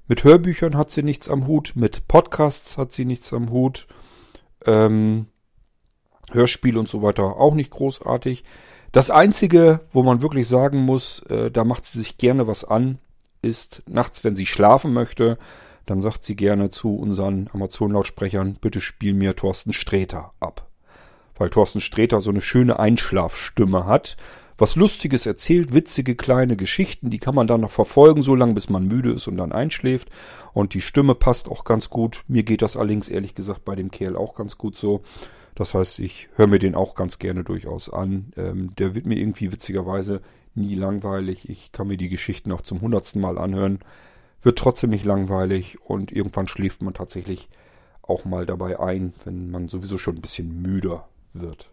[0.08, 3.88] mit Hörbüchern hat sie nichts am Hut, mit Podcasts hat sie nichts am Hut.
[4.66, 5.28] Ähm,
[6.32, 8.44] Hörspiel und so weiter auch nicht großartig.
[8.92, 13.00] Das Einzige, wo man wirklich sagen muss, äh, da macht sie sich gerne was an,
[13.42, 15.38] ist nachts, wenn sie schlafen möchte,
[15.86, 20.70] dann sagt sie gerne zu unseren Amazon-Lautsprechern, bitte spiel mir Thorsten Sträter ab.
[21.36, 24.16] Weil Thorsten Sträter so eine schöne Einschlafstimme hat,
[24.58, 28.70] was Lustiges erzählt, witzige kleine Geschichten, die kann man dann noch verfolgen, so lange bis
[28.70, 30.10] man müde ist und dann einschläft.
[30.54, 32.24] Und die Stimme passt auch ganz gut.
[32.28, 35.02] Mir geht das allerdings ehrlich gesagt bei dem Kerl auch ganz gut so.
[35.56, 38.32] Das heißt, ich höre mir den auch ganz gerne durchaus an.
[38.38, 40.22] Ähm, der wird mir irgendwie witzigerweise
[40.56, 41.50] nie langweilig.
[41.50, 43.80] Ich kann mir die Geschichten auch zum hundertsten Mal anhören
[44.44, 47.50] wird trotzdem nicht langweilig und irgendwann schläft man tatsächlich
[48.02, 51.72] auch mal dabei ein, wenn man sowieso schon ein bisschen müder wird.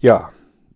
[0.00, 0.32] Ja,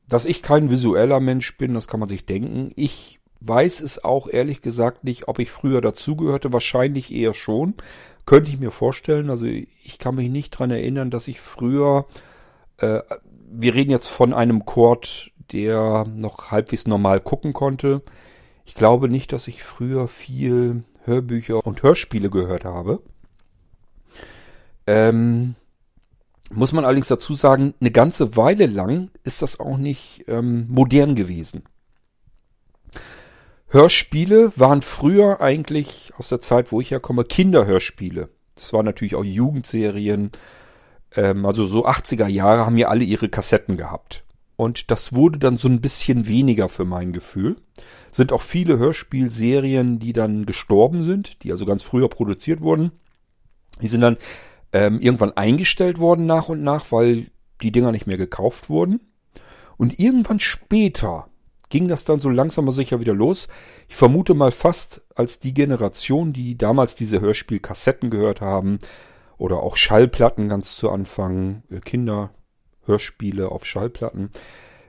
[0.08, 2.72] dass ich kein visueller Mensch bin, das kann man sich denken.
[2.76, 6.52] Ich weiß es auch ehrlich gesagt nicht, ob ich früher dazugehörte.
[6.52, 7.74] Wahrscheinlich eher schon.
[8.26, 9.30] Könnte ich mir vorstellen.
[9.30, 12.06] Also ich kann mich nicht dran erinnern, dass ich früher,
[12.78, 13.00] äh,
[13.50, 18.02] wir reden jetzt von einem Chord, der noch halbwegs normal gucken konnte.
[18.64, 23.00] Ich glaube nicht, dass ich früher viel Hörbücher und Hörspiele gehört habe.
[24.86, 25.54] Ähm,
[26.50, 31.14] muss man allerdings dazu sagen, eine ganze Weile lang ist das auch nicht ähm, modern
[31.14, 31.64] gewesen.
[33.68, 38.30] Hörspiele waren früher eigentlich aus der Zeit, wo ich herkomme, Kinderhörspiele.
[38.54, 40.30] Das waren natürlich auch Jugendserien.
[41.14, 44.24] Ähm, also so 80er Jahre haben ja alle ihre Kassetten gehabt.
[44.56, 47.56] Und das wurde dann so ein bisschen weniger für mein Gefühl.
[48.10, 52.90] Sind auch viele Hörspielserien, die dann gestorben sind, die also ganz früher produziert wurden.
[53.80, 54.16] Die sind dann
[54.72, 57.30] ähm, irgendwann eingestellt worden nach und nach, weil
[57.62, 59.00] die Dinger nicht mehr gekauft wurden.
[59.76, 61.28] Und irgendwann später
[61.70, 63.48] ging das dann so langsam aber sicher wieder los.
[63.88, 68.78] Ich vermute mal fast als die Generation, die damals diese Hörspielkassetten gehört haben
[69.36, 72.30] oder auch Schallplatten ganz zu Anfang, äh, Kinder
[72.86, 74.30] Hörspiele auf Schallplatten.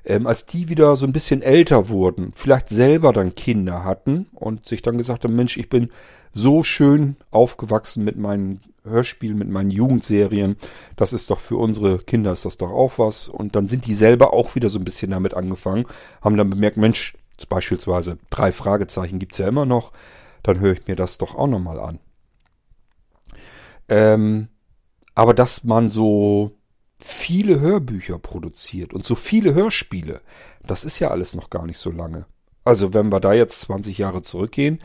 [0.05, 4.67] Ähm, als die wieder so ein bisschen älter wurden, vielleicht selber dann Kinder hatten und
[4.67, 5.89] sich dann gesagt haben, Mensch, ich bin
[6.31, 10.57] so schön aufgewachsen mit meinen Hörspielen, mit meinen Jugendserien.
[10.95, 13.29] Das ist doch für unsere Kinder ist das doch auch was.
[13.29, 15.85] Und dann sind die selber auch wieder so ein bisschen damit angefangen,
[16.21, 17.15] haben dann bemerkt, Mensch,
[17.47, 19.91] beispielsweise drei Fragezeichen gibt's ja immer noch,
[20.43, 21.99] dann höre ich mir das doch auch nochmal an.
[23.87, 24.49] Ähm,
[25.15, 26.51] aber dass man so
[26.99, 30.21] viele Hörbücher produziert und so viele Hörspiele,
[30.65, 32.25] das ist ja alles noch gar nicht so lange.
[32.63, 34.79] Also wenn wir da jetzt 20 Jahre zurückgehen,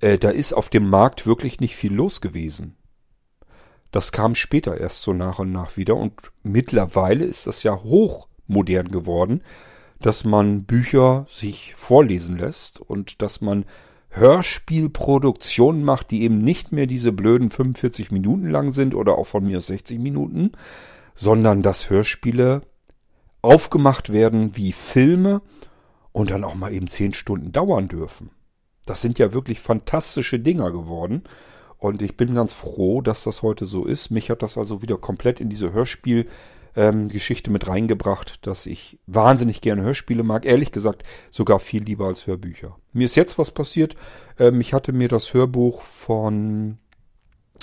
[0.00, 2.76] äh, da ist auf dem Markt wirklich nicht viel los gewesen.
[3.90, 8.88] Das kam später erst so nach und nach wieder und mittlerweile ist das ja hochmodern
[8.90, 9.42] geworden,
[10.00, 13.64] dass man Bücher sich vorlesen lässt und dass man
[14.10, 19.44] Hörspielproduktionen macht, die eben nicht mehr diese blöden 45 Minuten lang sind oder auch von
[19.44, 20.52] mir 60 Minuten,
[21.14, 22.62] sondern dass Hörspiele
[23.42, 25.42] aufgemacht werden wie Filme
[26.12, 28.30] und dann auch mal eben 10 Stunden dauern dürfen.
[28.86, 31.24] Das sind ja wirklich fantastische Dinger geworden.
[31.78, 34.10] Und ich bin ganz froh, dass das heute so ist.
[34.10, 39.60] Mich hat das also wieder komplett in diese Hörspielgeschichte ähm, mit reingebracht, dass ich wahnsinnig
[39.60, 40.46] gerne Hörspiele mag.
[40.46, 42.76] Ehrlich gesagt, sogar viel lieber als Hörbücher.
[42.92, 43.96] Mir ist jetzt was passiert.
[44.38, 46.78] Ähm, ich hatte mir das Hörbuch von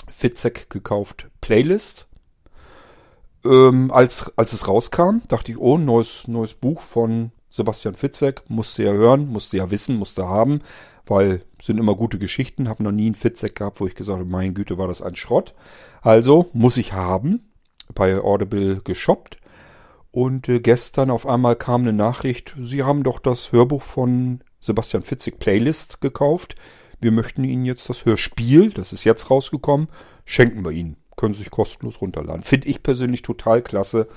[0.08, 2.06] Fitzek gekauft, Playlist.
[3.44, 8.42] Ähm, als, als es rauskam, dachte ich, oh, neues, neues Buch von Sebastian Fitzek.
[8.48, 10.60] Musste ja hören, musste ja wissen, musste haben
[11.06, 12.68] weil sind immer gute Geschichten.
[12.68, 15.16] Habe noch nie einen Fitzek gehabt, wo ich gesagt habe, mein Güte, war das ein
[15.16, 15.54] Schrott.
[16.00, 17.52] Also muss ich haben.
[17.94, 19.38] Bei Audible geshoppt.
[20.10, 25.02] Und äh, gestern auf einmal kam eine Nachricht, Sie haben doch das Hörbuch von Sebastian
[25.02, 26.56] Fitzek Playlist gekauft.
[27.00, 29.88] Wir möchten Ihnen jetzt das Hörspiel, das ist jetzt rausgekommen,
[30.24, 30.96] schenken wir Ihnen.
[31.22, 32.42] Können Sie sich kostenlos runterladen.
[32.42, 34.08] Finde ich persönlich total klasse,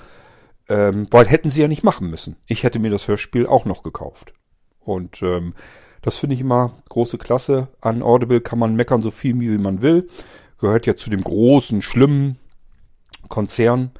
[0.68, 2.34] ähm, weil hätten Sie ja nicht machen müssen.
[2.46, 4.32] Ich hätte mir das Hörspiel auch noch gekauft.
[4.80, 5.54] Und ähm,
[6.02, 7.68] das finde ich immer große Klasse.
[7.80, 10.08] An Audible kann man meckern so viel wie man will.
[10.58, 12.40] Gehört ja zu dem großen, schlimmen
[13.28, 13.92] Konzern.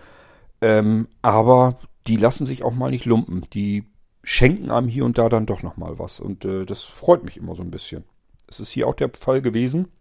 [0.61, 3.47] Ähm, aber die lassen sich auch mal nicht lumpen.
[3.55, 3.85] Die
[4.25, 6.19] schenken einem hier und da dann doch nochmal was.
[6.19, 8.03] Und äh, das freut mich immer so ein bisschen.
[8.49, 9.93] Es ist hier auch der Fall gewesen.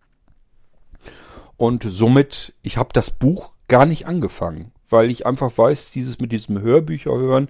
[1.58, 6.32] Und somit, ich habe das Buch gar nicht angefangen, weil ich einfach weiß, dieses mit
[6.32, 7.48] diesem Hörbücher hören,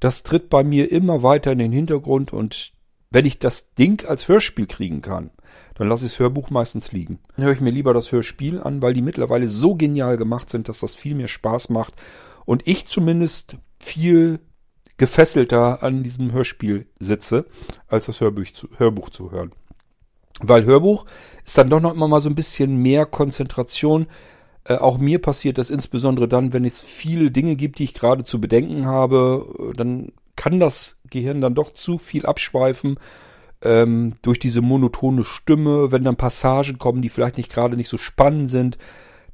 [0.00, 2.72] das tritt bei mir immer weiter in den Hintergrund und
[3.10, 5.30] wenn ich das Ding als Hörspiel kriegen kann,
[5.74, 7.18] dann lasse ich das Hörbuch meistens liegen.
[7.36, 10.68] Dann höre ich mir lieber das Hörspiel an, weil die mittlerweile so genial gemacht sind,
[10.68, 11.94] dass das viel mehr Spaß macht
[12.46, 14.40] und ich zumindest viel
[14.96, 17.46] gefesselter an diesem Hörspiel sitze,
[17.86, 19.52] als das Hörbuch zu, Hörbuch zu hören.
[20.40, 21.06] Weil Hörbuch
[21.44, 24.06] ist dann doch noch immer mal so ein bisschen mehr Konzentration.
[24.64, 28.24] Äh, auch mir passiert das insbesondere dann, wenn es viele Dinge gibt, die ich gerade
[28.24, 32.98] zu bedenken habe, dann kann das Gehirn dann doch zu viel abschweifen
[33.62, 35.92] ähm, durch diese monotone Stimme.
[35.92, 38.78] Wenn dann Passagen kommen, die vielleicht nicht gerade nicht so spannend sind,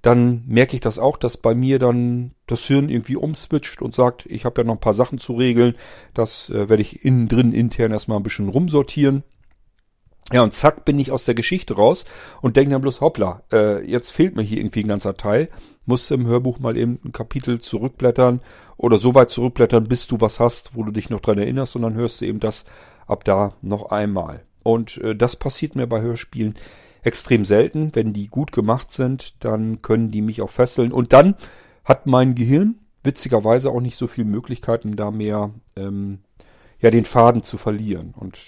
[0.03, 4.27] dann merke ich das auch, dass bei mir dann das Hirn irgendwie umswitcht und sagt,
[4.27, 5.75] ich habe ja noch ein paar Sachen zu regeln.
[6.15, 9.25] Das äh, werde ich innen drin intern erstmal ein bisschen rumsortieren.
[10.33, 12.05] Ja, und zack, bin ich aus der Geschichte raus
[12.43, 15.49] und denke dann bloß, hoppla, äh, jetzt fehlt mir hier irgendwie ein ganzer Teil.
[15.87, 18.41] Musst im Hörbuch mal eben ein Kapitel zurückblättern
[18.77, 21.83] oder so weit zurückblättern, bis du was hast, wo du dich noch dran erinnerst und
[21.83, 22.67] dann hörst du eben das
[23.07, 24.43] ab da noch einmal.
[24.63, 26.57] Und äh, das passiert mir bei Hörspielen
[27.03, 27.95] extrem selten.
[27.95, 30.93] Wenn die gut gemacht sind, dann können die mich auch fesseln.
[30.93, 31.37] Und dann
[31.85, 36.19] hat mein Gehirn witzigerweise auch nicht so viele Möglichkeiten, da mehr ähm,
[36.81, 38.13] ja den Faden zu verlieren.
[38.15, 38.39] Und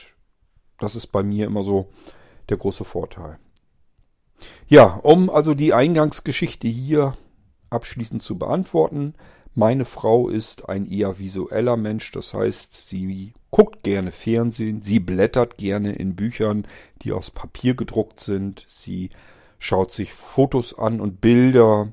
[0.81, 1.89] das ist bei mir immer so
[2.49, 3.39] der große Vorteil.
[4.67, 7.17] Ja, um also die Eingangsgeschichte hier
[7.71, 9.15] abschließend zu beantworten.
[9.55, 15.59] Meine Frau ist ein eher visueller Mensch, das heißt, sie guckt gerne Fernsehen, sie blättert
[15.59, 16.67] gerne in Büchern,
[17.03, 19.11] die aus Papier gedruckt sind, sie
[19.59, 21.93] schaut sich Fotos an und Bilder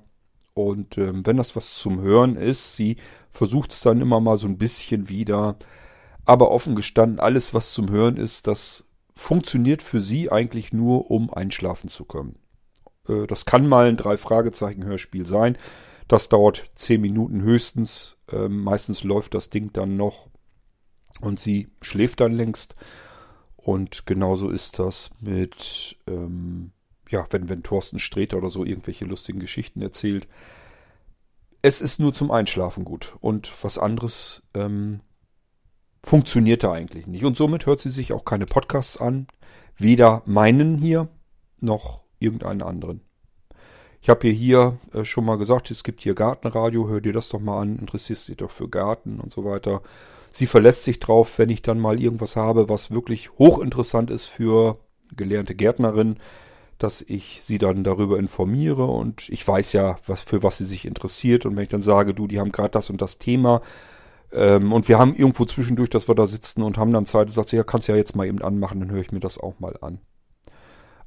[0.54, 2.98] und ähm, wenn das was zum Hören ist, sie
[3.32, 5.58] versucht es dann immer mal so ein bisschen wieder
[6.28, 8.84] aber offen gestanden, alles, was zum Hören ist, das
[9.16, 12.38] funktioniert für sie eigentlich nur, um einschlafen zu können.
[13.08, 15.58] Äh, das kann mal ein Drei-Fragezeichen-Hörspiel sein.
[16.08, 18.18] Das dauert zehn Minuten höchstens.
[18.32, 20.28] Ähm, meistens läuft das Ding dann noch
[21.22, 22.76] und sie schläft dann längst.
[23.56, 26.72] Und genauso ist das mit, ähm,
[27.10, 30.28] ja, wenn, wenn Thorsten Sträter oder so irgendwelche lustigen Geschichten erzählt.
[31.62, 33.16] Es ist nur zum Einschlafen gut.
[33.22, 35.00] Und was anderes ähm,
[36.04, 37.26] funktionierte eigentlich nicht.
[37.26, 39.28] Und somit hört sie sich auch keine Podcasts an.
[39.78, 41.08] Weder meinen hier
[41.60, 43.02] noch irgendeinen anderen.
[44.02, 47.30] Ich habe hier, hier äh, schon mal gesagt, es gibt hier Gartenradio, hör dir das
[47.30, 49.82] doch mal an, interessierst dich doch für Garten und so weiter.
[50.32, 54.78] sie verlässt sich drauf, wenn ich dann mal irgendwas habe, was wirklich hochinteressant ist für
[55.16, 56.18] gelernte Gärtnerin,
[56.78, 60.86] dass ich sie dann darüber informiere und ich weiß ja, was, für was sie sich
[60.86, 61.46] interessiert.
[61.46, 63.62] Und wenn ich dann sage, du, die haben gerade das und das Thema,
[64.32, 67.50] ähm, und wir haben irgendwo zwischendurch, dass wir da sitzen und haben dann Zeit, sagt
[67.50, 69.78] sie, ja, kannst ja jetzt mal eben anmachen, dann höre ich mir das auch mal
[69.82, 70.00] an.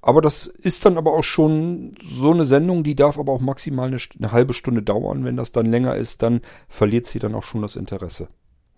[0.03, 3.89] Aber das ist dann aber auch schon so eine Sendung, die darf aber auch maximal
[3.89, 5.25] eine, eine halbe Stunde dauern.
[5.25, 8.29] Wenn das dann länger ist, dann verliert sie dann auch schon das Interesse.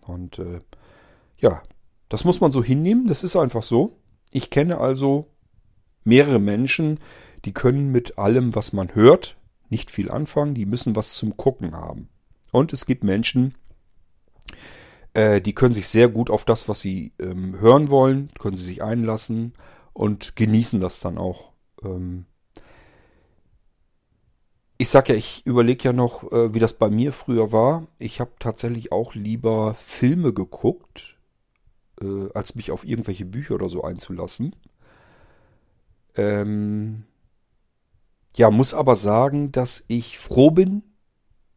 [0.05, 0.61] Und äh,
[1.37, 1.62] ja,
[2.09, 3.92] das muss man so hinnehmen, das ist einfach so.
[4.33, 5.28] Ich kenne also
[6.05, 6.98] mehrere Menschen,
[7.44, 9.37] die können mit allem, was man hört,
[9.68, 12.09] nicht viel anfangen, die müssen was zum Gucken haben.
[12.50, 13.55] Und es gibt Menschen,
[15.14, 18.64] äh, die können sich sehr gut auf das, was sie ähm, hören wollen, können sie
[18.64, 19.55] sich einlassen
[19.92, 21.52] und genießen das dann auch.
[21.83, 22.26] Ähm
[24.78, 27.87] ich sag ja, ich überlege ja noch, äh, wie das bei mir früher war.
[27.98, 31.18] Ich habe tatsächlich auch lieber Filme geguckt,
[32.00, 34.57] äh, als mich auf irgendwelche Bücher oder so einzulassen.
[36.16, 37.05] Ähm
[38.35, 40.83] ja, muss aber sagen, dass ich froh bin,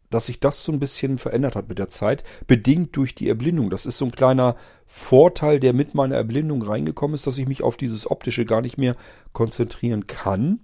[0.10, 3.70] dass sich das so ein bisschen verändert hat mit der Zeit, bedingt durch die Erblindung.
[3.70, 7.63] Das ist so ein kleiner Vorteil, der mit meiner Erblindung reingekommen ist, dass ich mich
[7.63, 8.96] auf dieses Optische gar nicht mehr
[9.34, 10.60] konzentrieren kann,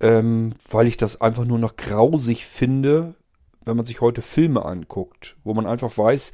[0.00, 3.14] ähm, weil ich das einfach nur noch grausig finde,
[3.64, 6.32] wenn man sich heute Filme anguckt, wo man einfach weiß,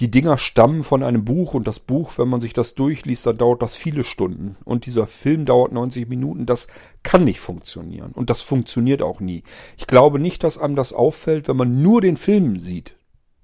[0.00, 3.38] die Dinger stammen von einem Buch und das Buch, wenn man sich das durchliest, dann
[3.38, 4.56] dauert das viele Stunden.
[4.64, 6.46] Und dieser Film dauert 90 Minuten.
[6.46, 6.66] Das
[7.02, 8.12] kann nicht funktionieren.
[8.12, 9.42] Und das funktioniert auch nie.
[9.76, 12.96] Ich glaube nicht, dass einem das auffällt, wenn man nur den Film sieht.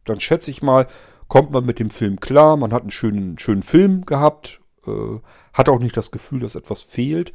[0.05, 0.87] Dann schätze ich mal,
[1.29, 2.57] kommt man mit dem Film klar.
[2.57, 4.61] Man hat einen schönen, schönen Film gehabt.
[4.87, 5.21] Äh,
[5.53, 7.35] hat auch nicht das Gefühl, dass etwas fehlt.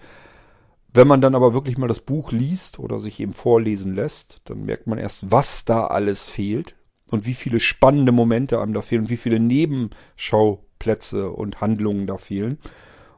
[0.92, 4.66] Wenn man dann aber wirklich mal das Buch liest oder sich eben vorlesen lässt, dann
[4.66, 6.76] merkt man erst, was da alles fehlt
[7.14, 12.18] und wie viele spannende Momente einem da fehlen und wie viele Nebenschauplätze und Handlungen da
[12.18, 12.58] fehlen.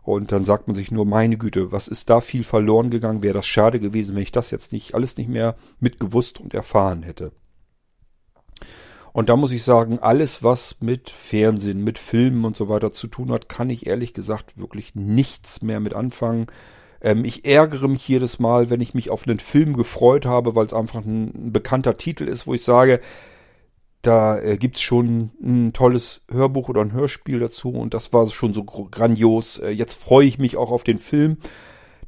[0.04, 3.24] Und dann sagt man sich nur, meine Güte, was ist da viel verloren gegangen?
[3.24, 7.02] Wäre das schade gewesen, wenn ich das jetzt nicht alles nicht mehr mitgewusst und erfahren
[7.02, 7.32] hätte.
[9.14, 13.08] Und da muss ich sagen, alles, was mit Fernsehen, mit Filmen und so weiter zu
[13.08, 16.48] tun hat, kann ich ehrlich gesagt wirklich nichts mehr mit anfangen.
[17.02, 20.66] Ähm, ich ärgere mich jedes Mal, wenn ich mich auf einen Film gefreut habe, weil
[20.66, 23.00] es einfach ein, ein bekannter Titel ist, wo ich sage,
[24.06, 28.54] da äh, gibt's schon ein tolles Hörbuch oder ein Hörspiel dazu und das war schon
[28.54, 29.60] so grandios.
[29.60, 31.38] Äh, jetzt freue ich mich auch auf den Film.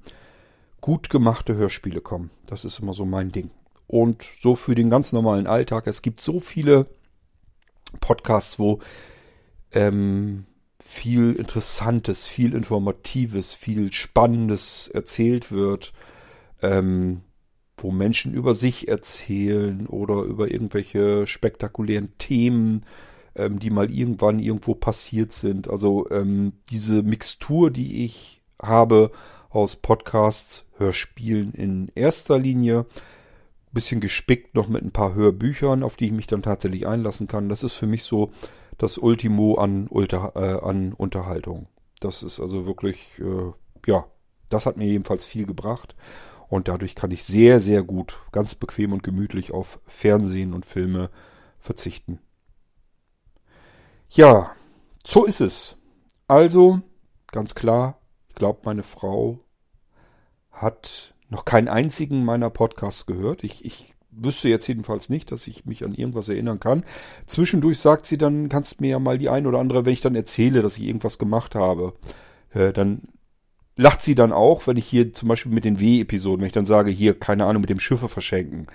[0.82, 2.32] gut gemachte Hörspiele kommen.
[2.48, 3.52] Das ist immer so mein Ding.
[3.88, 5.88] Und so für den ganz normalen Alltag.
[5.88, 6.86] Es gibt so viele
[8.00, 8.80] Podcasts, wo
[9.72, 10.46] ähm,
[10.84, 15.94] viel Interessantes, viel Informatives, viel Spannendes erzählt wird,
[16.62, 17.22] ähm,
[17.78, 22.86] wo Menschen über sich erzählen oder über irgendwelche spektakulären Themen
[23.39, 25.69] ähm, die mal irgendwann irgendwo passiert sind.
[25.69, 29.12] Also ähm, diese Mixtur, die ich habe
[29.49, 32.86] aus Podcasts, Hörspielen in erster Linie,
[33.71, 37.49] bisschen gespickt noch mit ein paar Hörbüchern, auf die ich mich dann tatsächlich einlassen kann.
[37.49, 38.32] Das ist für mich so
[38.78, 41.67] das Ultimo an, Ulter, äh, an Unterhaltung.
[41.99, 43.52] Das ist also wirklich, äh,
[43.86, 44.06] ja,
[44.49, 45.95] das hat mir jedenfalls viel gebracht.
[46.47, 51.12] Und dadurch kann ich sehr, sehr gut, ganz bequem und gemütlich auf Fernsehen und Filme
[51.60, 52.19] verzichten.
[54.12, 54.51] Ja,
[55.05, 55.78] so ist es.
[56.28, 56.82] Also,
[57.32, 59.39] ganz klar, ich glaube, meine Frau
[60.51, 63.43] hat noch keinen einzigen meiner Podcasts gehört.
[63.43, 66.84] Ich, ich wüsste jetzt jedenfalls nicht, dass ich mich an irgendwas erinnern kann.
[67.28, 70.16] Zwischendurch sagt sie dann, kannst mir ja mal die ein oder andere, wenn ich dann
[70.16, 71.93] erzähle, dass ich irgendwas gemacht habe,
[72.51, 73.03] äh, dann
[73.76, 76.66] lacht sie dann auch, wenn ich hier zum Beispiel mit den W-Episoden, wenn ich dann
[76.66, 78.68] sage, hier, keine Ahnung, mit dem Schiffe verschenken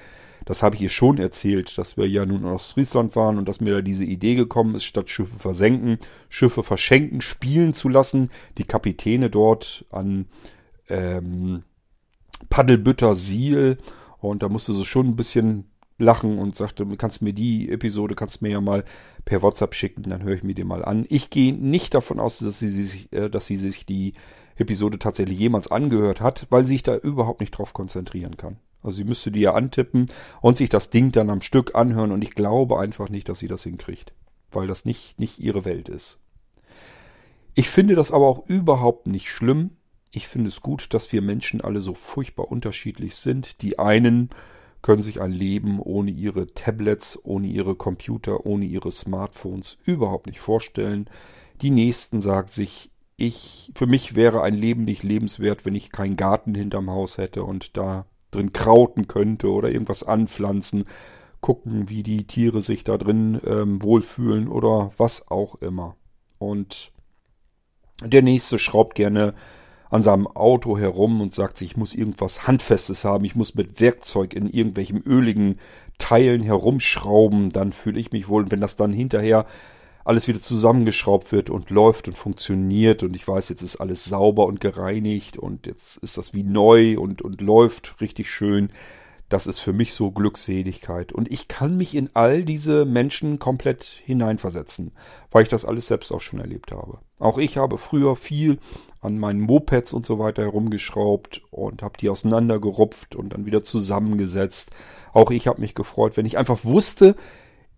[0.45, 3.61] Das habe ich ihr schon erzählt, dass wir ja nun in Ostfriesland waren und dass
[3.61, 8.65] mir da diese Idee gekommen ist, statt Schiffe versenken, Schiffe verschenken, spielen zu lassen, die
[8.65, 10.27] Kapitäne dort an
[10.89, 11.63] ähm,
[12.51, 13.79] Paddelbütter Siel
[14.19, 15.67] und da musste sie schon ein bisschen
[15.99, 18.85] lachen und sagte, kannst mir die Episode, kannst mir ja mal
[19.25, 21.07] per WhatsApp schicken, dann höre ich mir die mal an.
[21.09, 24.15] Ich gehe nicht davon aus, dass sie sich, äh, dass sie sich die
[24.57, 28.57] Episode tatsächlich jemals angehört hat, weil sie sich da überhaupt nicht drauf konzentrieren kann.
[28.85, 30.07] Also sie müsste die ja antippen
[30.41, 33.49] und sich das Ding dann am Stück anhören und ich glaube einfach nicht, dass sie
[33.49, 34.13] das hinkriegt,
[34.53, 36.19] weil das nicht, nicht ihre Welt ist.
[37.55, 39.71] Ich finde das aber auch überhaupt nicht schlimm.
[40.11, 43.63] Ich finde es gut, dass wir Menschen alle so furchtbar unterschiedlich sind.
[43.63, 44.31] Die einen
[44.83, 50.41] können sich ein Leben ohne ihre Tablets, ohne ihre Computer, ohne ihre Smartphones überhaupt nicht
[50.41, 51.09] vorstellen.
[51.63, 56.17] Die nächsten sagen sich, ich, für mich wäre ein Leben nicht lebenswert, wenn ich keinen
[56.17, 60.85] Garten hinterm Haus hätte und da drin krauten könnte oder irgendwas anpflanzen,
[61.41, 65.97] gucken, wie die Tiere sich da drin ähm, wohlfühlen oder was auch immer.
[66.39, 66.93] Und
[68.03, 69.35] der nächste schraubt gerne
[69.91, 73.81] an seinem Auto herum und sagt sich, ich muss irgendwas Handfestes haben, ich muss mit
[73.81, 75.59] Werkzeug in irgendwelchen öligen
[75.99, 78.43] Teilen herumschrauben, dann fühle ich mich wohl.
[78.43, 79.47] Und wenn das dann hinterher
[80.05, 84.47] alles wieder zusammengeschraubt wird und läuft und funktioniert und ich weiß, jetzt ist alles sauber
[84.47, 88.71] und gereinigt und jetzt ist das wie neu und, und läuft richtig schön,
[89.31, 91.13] das ist für mich so Glückseligkeit.
[91.13, 94.93] Und ich kann mich in all diese Menschen komplett hineinversetzen,
[95.31, 96.99] weil ich das alles selbst auch schon erlebt habe.
[97.19, 98.59] Auch ich habe früher viel
[99.01, 104.71] an meinen Mopeds und so weiter herumgeschraubt und habe die auseinandergerupft und dann wieder zusammengesetzt.
[105.13, 107.17] Auch ich habe mich gefreut, wenn ich einfach wusste,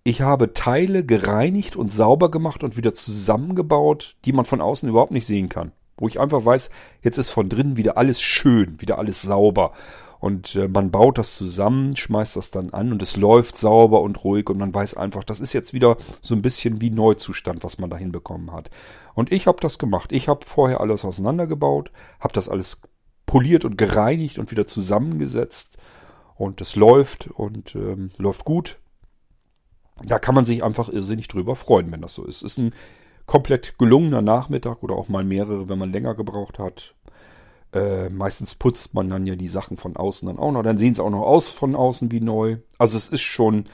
[0.07, 5.11] ich habe Teile gereinigt und sauber gemacht und wieder zusammengebaut, die man von außen überhaupt
[5.11, 5.73] nicht sehen kann.
[5.97, 6.71] Wo ich einfach weiß,
[7.03, 9.73] jetzt ist von drinnen wieder alles schön, wieder alles sauber.
[10.21, 14.23] Und äh, man baut das zusammen, schmeißt das dann an und es läuft sauber und
[14.23, 17.79] ruhig und man weiß einfach, das ist jetzt wieder so ein bisschen wie Neuzustand, was
[17.79, 18.71] man da hinbekommen hat.
[19.15, 20.13] Und ich habe das gemacht.
[20.13, 21.91] Ich habe vorher alles auseinandergebaut,
[22.21, 22.81] habe das alles
[23.27, 25.79] poliert und gereinigt und wieder zusammengesetzt.
[26.37, 28.79] Und es läuft und ähm, läuft gut.
[30.03, 32.43] Da kann man sich einfach irrsinnig drüber freuen, wenn das so ist.
[32.43, 32.75] Ist ein
[33.25, 36.95] komplett gelungener Nachmittag oder auch mal mehrere, wenn man länger gebraucht hat.
[37.73, 40.63] Äh, meistens putzt man dann ja die Sachen von außen dann auch noch.
[40.63, 42.59] Dann sehen sie auch noch aus von außen wie neu.
[42.79, 43.67] Also es ist schon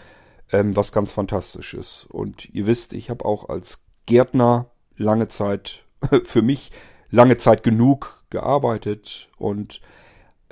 [0.52, 2.06] ähm, was ganz Fantastisches.
[2.10, 5.84] Und ihr wisst, ich habe auch als Gärtner lange Zeit,
[6.24, 6.70] für mich
[7.10, 9.80] lange Zeit genug gearbeitet und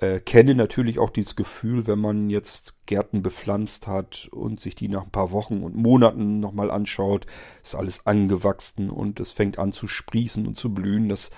[0.01, 4.89] äh, kenne natürlich auch dieses Gefühl, wenn man jetzt Gärten bepflanzt hat und sich die
[4.89, 7.27] nach ein paar Wochen und Monaten nochmal anschaut,
[7.63, 11.09] ist alles angewachsen und es fängt an zu sprießen und zu blühen.
[11.09, 11.31] Das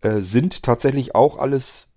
[0.00, 1.88] äh, sind tatsächlich auch alles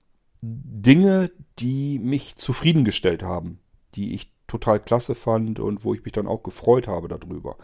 [0.42, 3.60] Dinge, die mich zufriedengestellt haben,
[3.96, 7.58] die ich total klasse fand und wo ich mich dann auch gefreut habe darüber.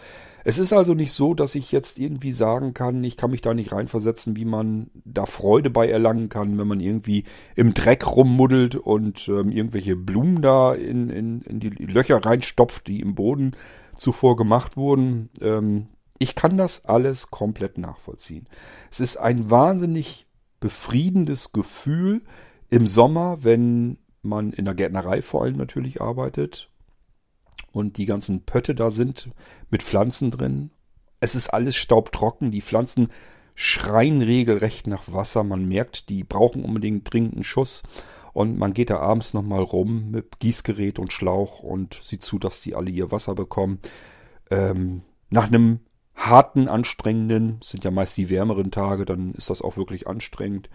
[0.43, 3.53] Es ist also nicht so, dass ich jetzt irgendwie sagen kann, ich kann mich da
[3.53, 7.23] nicht reinversetzen, wie man da Freude bei erlangen kann, wenn man irgendwie
[7.55, 12.99] im Dreck rummuddelt und ähm, irgendwelche Blumen da in, in, in die Löcher reinstopft, die
[12.99, 13.53] im Boden
[13.97, 15.29] zuvor gemacht wurden.
[15.39, 15.87] Ähm,
[16.19, 18.45] ich kann das alles komplett nachvollziehen.
[18.91, 20.27] Es ist ein wahnsinnig
[20.59, 22.21] befriedendes Gefühl
[22.69, 26.69] im Sommer, wenn man in der Gärtnerei vor allem natürlich arbeitet
[27.73, 29.29] und die ganzen Pötte da sind
[29.69, 30.71] mit Pflanzen drin.
[31.19, 33.09] Es ist alles staubtrocken, die Pflanzen
[33.55, 35.43] schreien regelrecht nach Wasser.
[35.43, 37.83] Man merkt, die brauchen unbedingt dringend einen Schuss.
[38.31, 42.61] Und man geht da abends nochmal rum mit Gießgerät und Schlauch und sieht zu, dass
[42.61, 43.79] die alle ihr Wasser bekommen.
[44.49, 45.79] Ähm, nach einem
[46.15, 50.69] harten, anstrengenden, sind ja meist die wärmeren Tage, dann ist das auch wirklich anstrengend.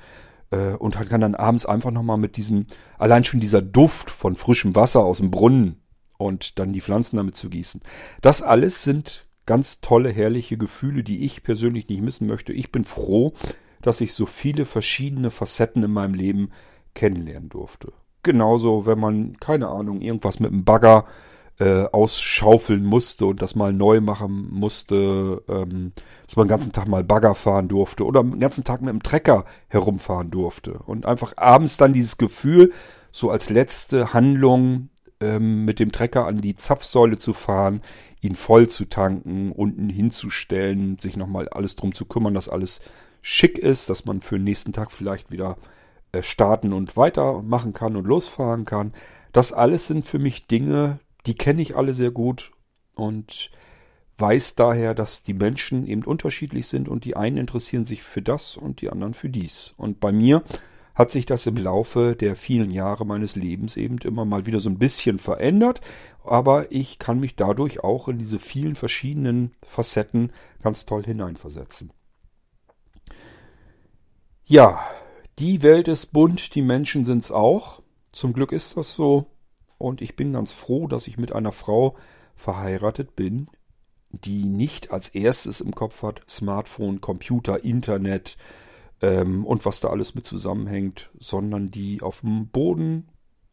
[0.50, 4.74] Äh, und kann dann abends einfach nochmal mit diesem, allein schon dieser Duft von frischem
[4.74, 5.80] Wasser aus dem Brunnen
[6.18, 7.80] und dann die Pflanzen damit zu gießen.
[8.20, 12.52] Das alles sind ganz tolle, herrliche Gefühle, die ich persönlich nicht missen möchte.
[12.52, 13.32] Ich bin froh,
[13.80, 16.50] dass ich so viele verschiedene Facetten in meinem Leben
[16.94, 17.92] kennenlernen durfte.
[18.22, 21.06] Genauso, wenn man, keine Ahnung, irgendwas mit einem Bagger
[21.58, 25.92] äh, ausschaufeln musste und das mal neu machen musste, ähm,
[26.26, 29.02] dass man den ganzen Tag mal Bagger fahren durfte oder den ganzen Tag mit dem
[29.02, 30.78] Trecker herumfahren durfte.
[30.86, 32.72] Und einfach abends dann dieses Gefühl,
[33.10, 34.90] so als letzte Handlung
[35.20, 37.82] ähm, mit dem Trecker an die Zapfsäule zu fahren,
[38.20, 42.80] ihn voll zu tanken, unten hinzustellen, sich nochmal alles drum zu kümmern, dass alles
[43.22, 45.56] schick ist, dass man für den nächsten Tag vielleicht wieder
[46.12, 48.92] äh, starten und weitermachen kann und losfahren kann.
[49.32, 52.52] Das alles sind für mich Dinge, die kenne ich alle sehr gut
[52.94, 53.50] und
[54.18, 58.56] weiß daher, dass die Menschen eben unterschiedlich sind und die einen interessieren sich für das
[58.56, 59.74] und die anderen für dies.
[59.76, 60.42] Und bei mir
[60.98, 64.68] hat sich das im Laufe der vielen Jahre meines Lebens eben immer mal wieder so
[64.68, 65.80] ein bisschen verändert.
[66.24, 71.92] Aber ich kann mich dadurch auch in diese vielen verschiedenen Facetten ganz toll hineinversetzen.
[74.44, 74.80] Ja,
[75.38, 77.80] die Welt ist bunt, die Menschen sind's auch.
[78.10, 79.26] Zum Glück ist das so.
[79.78, 81.94] Und ich bin ganz froh, dass ich mit einer Frau
[82.34, 83.46] verheiratet bin,
[84.10, 88.36] die nicht als erstes im Kopf hat Smartphone, Computer, Internet,
[89.00, 93.08] ähm, und was da alles mit zusammenhängt, sondern die auf dem Boden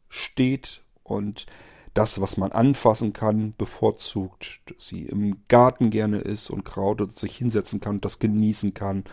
[0.09, 1.45] steht und
[1.93, 7.17] das, was man anfassen kann, bevorzugt, dass sie im Garten gerne ist und Kraut und
[7.17, 9.05] sich hinsetzen kann und das genießen kann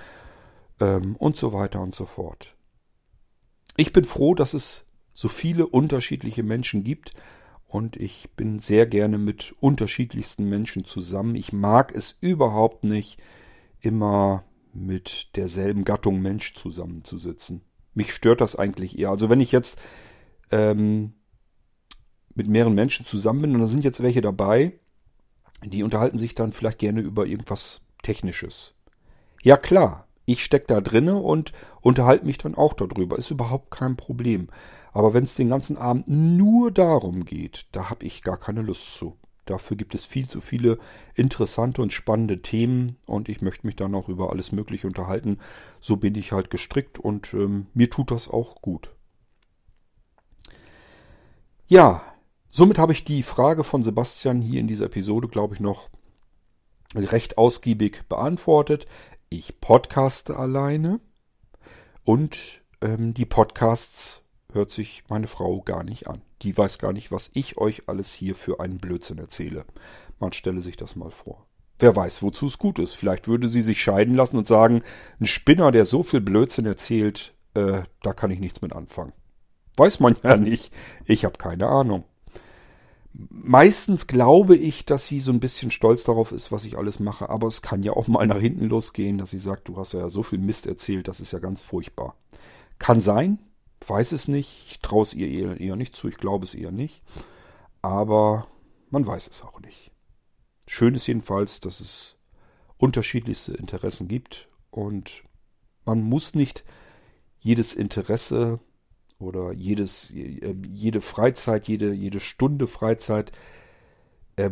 [0.81, 2.57] ähm, und so weiter und so fort.
[3.77, 7.15] Ich bin froh, dass es so viele unterschiedliche Menschen gibt
[7.69, 11.37] und ich bin sehr gerne mit unterschiedlichsten Menschen zusammen.
[11.37, 13.21] Ich mag es überhaupt nicht,
[13.81, 17.63] immer mit derselben Gattung Mensch zusammenzusitzen.
[17.95, 19.11] Mich stört das eigentlich eher.
[19.11, 19.79] Also wenn ich jetzt
[20.51, 21.15] ähm,
[22.35, 24.79] mit mehreren Menschen zusammen bin und da sind jetzt welche dabei,
[25.65, 28.75] die unterhalten sich dann vielleicht gerne über irgendwas Technisches.
[29.43, 33.19] Ja klar, ich stecke da drinne und unterhalte mich dann auch darüber.
[33.19, 34.49] Ist überhaupt kein Problem.
[34.93, 38.95] Aber wenn es den ganzen Abend nur darum geht, da habe ich gar keine Lust
[38.95, 39.17] zu.
[39.45, 40.79] Dafür gibt es viel zu viele
[41.15, 45.39] interessante und spannende Themen und ich möchte mich dann auch über alles Mögliche unterhalten.
[45.81, 48.91] So bin ich halt gestrickt und ähm, mir tut das auch gut.
[51.67, 52.03] Ja,
[52.51, 55.89] somit habe ich die Frage von Sebastian hier in dieser Episode, glaube ich, noch
[56.95, 58.87] recht ausgiebig beantwortet.
[59.29, 61.01] Ich podcaste alleine
[62.05, 64.23] und ähm, die Podcasts
[64.53, 68.13] hört sich meine Frau gar nicht an die weiß gar nicht, was ich euch alles
[68.13, 69.65] hier für einen Blödsinn erzähle.
[70.19, 71.47] Man stelle sich das mal vor.
[71.79, 72.95] Wer weiß, wozu es gut ist.
[72.95, 74.83] Vielleicht würde sie sich scheiden lassen und sagen,
[75.21, 79.13] ein Spinner, der so viel Blödsinn erzählt, äh, da kann ich nichts mit anfangen.
[79.77, 80.73] Weiß man ja nicht.
[81.07, 82.05] Ich habe keine Ahnung.
[83.13, 87.29] Meistens glaube ich, dass sie so ein bisschen stolz darauf ist, was ich alles mache,
[87.29, 90.09] aber es kann ja auch mal nach hinten losgehen, dass sie sagt, du hast ja
[90.09, 92.17] so viel Mist erzählt, das ist ja ganz furchtbar.
[92.79, 93.39] Kann sein,
[93.89, 94.67] weiß es nicht.
[94.71, 96.09] Ich traue es ihr eher, nicht zu.
[96.09, 97.03] Ich glaube es eher nicht.
[97.81, 98.47] Aber
[98.91, 99.91] man weiß es auch nicht.
[100.67, 102.19] Schön ist jedenfalls, dass es
[102.79, 105.25] unterschiedlichste Interessen gibt und
[105.85, 106.65] man muss nicht
[107.41, 108.61] jedes Interesse
[109.19, 113.33] oder jedes, jede Freizeit, jede, jede Stunde Freizeit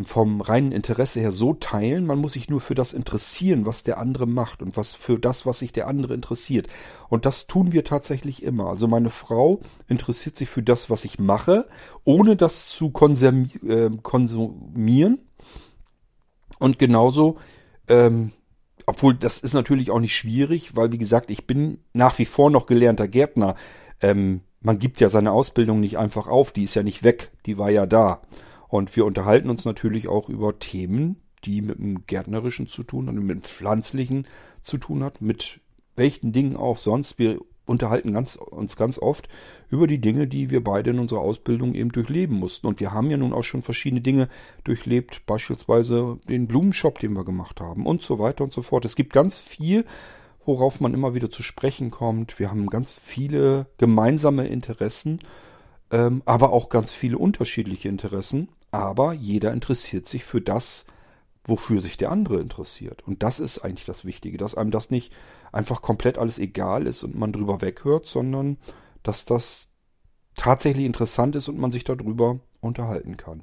[0.05, 2.05] vom reinen Interesse her so teilen.
[2.05, 5.47] Man muss sich nur für das interessieren, was der andere macht und was für das,
[5.47, 6.68] was sich der andere interessiert.
[7.09, 8.66] Und das tun wir tatsächlich immer.
[8.66, 11.66] Also meine Frau interessiert sich für das, was ich mache,
[12.05, 15.18] ohne das zu äh, konsumieren.
[16.59, 17.39] Und genauso,
[17.89, 18.33] ähm,
[18.85, 22.51] obwohl das ist natürlich auch nicht schwierig, weil wie gesagt, ich bin nach wie vor
[22.51, 23.55] noch gelernter Gärtner.
[24.03, 27.57] Ähm, man gibt ja seine Ausbildung nicht einfach auf, die ist ja nicht weg, die
[27.57, 28.20] war ja da.
[28.71, 33.18] Und wir unterhalten uns natürlich auch über Themen, die mit dem Gärtnerischen zu tun haben,
[33.27, 34.27] mit dem Pflanzlichen
[34.62, 35.61] zu tun hat, mit
[35.97, 37.18] welchen Dingen auch sonst.
[37.18, 39.29] Wir unterhalten ganz, uns ganz oft
[39.71, 42.68] über die Dinge, die wir beide in unserer Ausbildung eben durchleben mussten.
[42.68, 44.29] Und wir haben ja nun auch schon verschiedene Dinge
[44.62, 48.85] durchlebt, beispielsweise den Blumenshop, den wir gemacht haben und so weiter und so fort.
[48.85, 49.85] Es gibt ganz viel,
[50.45, 52.39] worauf man immer wieder zu sprechen kommt.
[52.39, 55.18] Wir haben ganz viele gemeinsame Interessen,
[55.91, 60.87] ähm, aber auch ganz viele unterschiedliche Interessen aber jeder interessiert sich für das,
[61.45, 63.07] wofür sich der andere interessiert.
[63.07, 65.12] Und das ist eigentlich das Wichtige, dass einem das nicht
[65.53, 68.59] einfach komplett alles egal ist und man drüber weghört, sondern
[69.03, 69.68] dass das
[70.37, 73.43] tatsächlich interessant ist und man sich darüber unterhalten kann.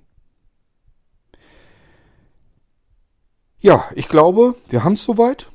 [3.59, 5.51] Ja, ich glaube, wir haben es soweit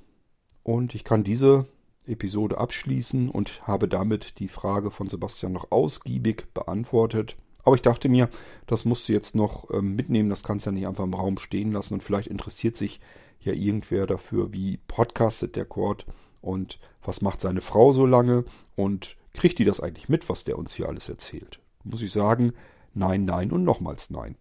[0.65, 1.67] und ich kann diese
[2.05, 7.37] Episode abschließen und habe damit die Frage von Sebastian noch ausgiebig beantwortet.
[7.65, 8.29] Aber ich dachte mir,
[8.67, 11.39] das musst du jetzt noch ähm, mitnehmen, das kannst du ja nicht einfach im Raum
[11.39, 13.01] stehen lassen und vielleicht interessiert sich
[13.41, 16.07] ja irgendwer dafür, wie podcastet der Cord
[16.41, 18.45] und was macht seine Frau so lange
[18.77, 21.61] und kriegt die das eigentlich mit, was der uns hier alles erzählt?
[21.85, 22.53] Muss ich sagen,
[22.95, 24.37] nein, nein und nochmals nein.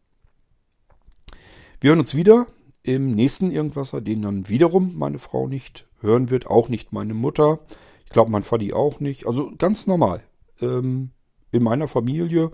[1.80, 2.48] Wir hören uns wieder
[2.84, 7.60] im nächsten Irgendwasser, den dann wiederum meine Frau nicht hören wird, auch nicht meine Mutter.
[8.06, 9.28] Ich glaube, mein Vati auch nicht.
[9.28, 10.24] Also ganz normal.
[10.60, 11.12] Ähm,
[11.52, 12.52] in meiner Familie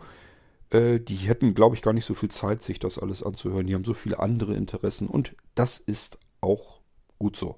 [0.71, 3.67] äh, die hätten, glaube ich, gar nicht so viel Zeit, sich das alles anzuhören.
[3.67, 6.81] Die haben so viele andere Interessen und das ist auch
[7.19, 7.57] gut so.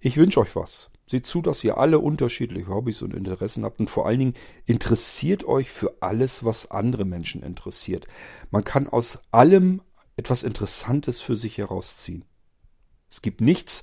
[0.00, 0.90] Ich wünsche euch was.
[1.06, 4.34] Seht zu, dass ihr alle unterschiedliche Hobbys und Interessen habt und vor allen Dingen
[4.64, 8.06] interessiert euch für alles, was andere Menschen interessiert.
[8.50, 9.82] Man kann aus allem
[10.16, 12.24] etwas Interessantes für sich herausziehen.
[13.10, 13.82] Es gibt nichts,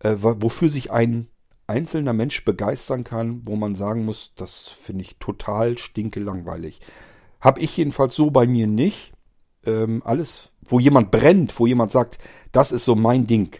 [0.00, 1.28] äh, wofür sich ein
[1.68, 6.80] einzelner Mensch begeistern kann, wo man sagen muss, das finde ich total stinke langweilig.
[7.40, 9.12] Hab ich jedenfalls so bei mir nicht.
[9.64, 12.18] Ähm, alles, wo jemand brennt, wo jemand sagt,
[12.52, 13.56] das ist so mein Ding,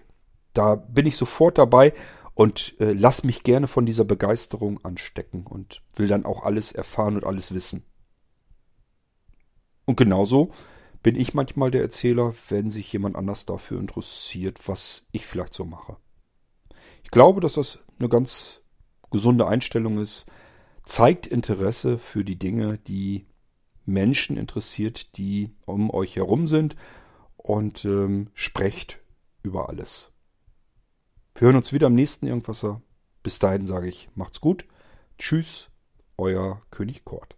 [0.55, 1.93] da bin ich sofort dabei
[2.35, 7.17] und äh, lass mich gerne von dieser Begeisterung anstecken und will dann auch alles erfahren
[7.17, 7.85] und alles wissen.
[9.85, 10.51] Und genauso
[11.03, 15.65] bin ich manchmal der Erzähler, wenn sich jemand anders dafür interessiert, was ich vielleicht so
[15.65, 15.97] mache.
[17.03, 18.63] Ich glaube, dass das eine ganz
[19.11, 20.27] gesunde Einstellung ist,
[20.85, 23.27] zeigt Interesse für die Dinge, die
[23.85, 26.77] Menschen interessiert, die um euch herum sind
[27.37, 28.99] und ähm, sprecht
[29.43, 30.13] über alles.
[31.35, 32.83] Wir hören uns wieder am nächsten Irgendwasser.
[33.23, 34.67] Bis dahin sage ich, macht's gut.
[35.19, 35.71] Tschüss,
[36.17, 37.38] euer König Kort.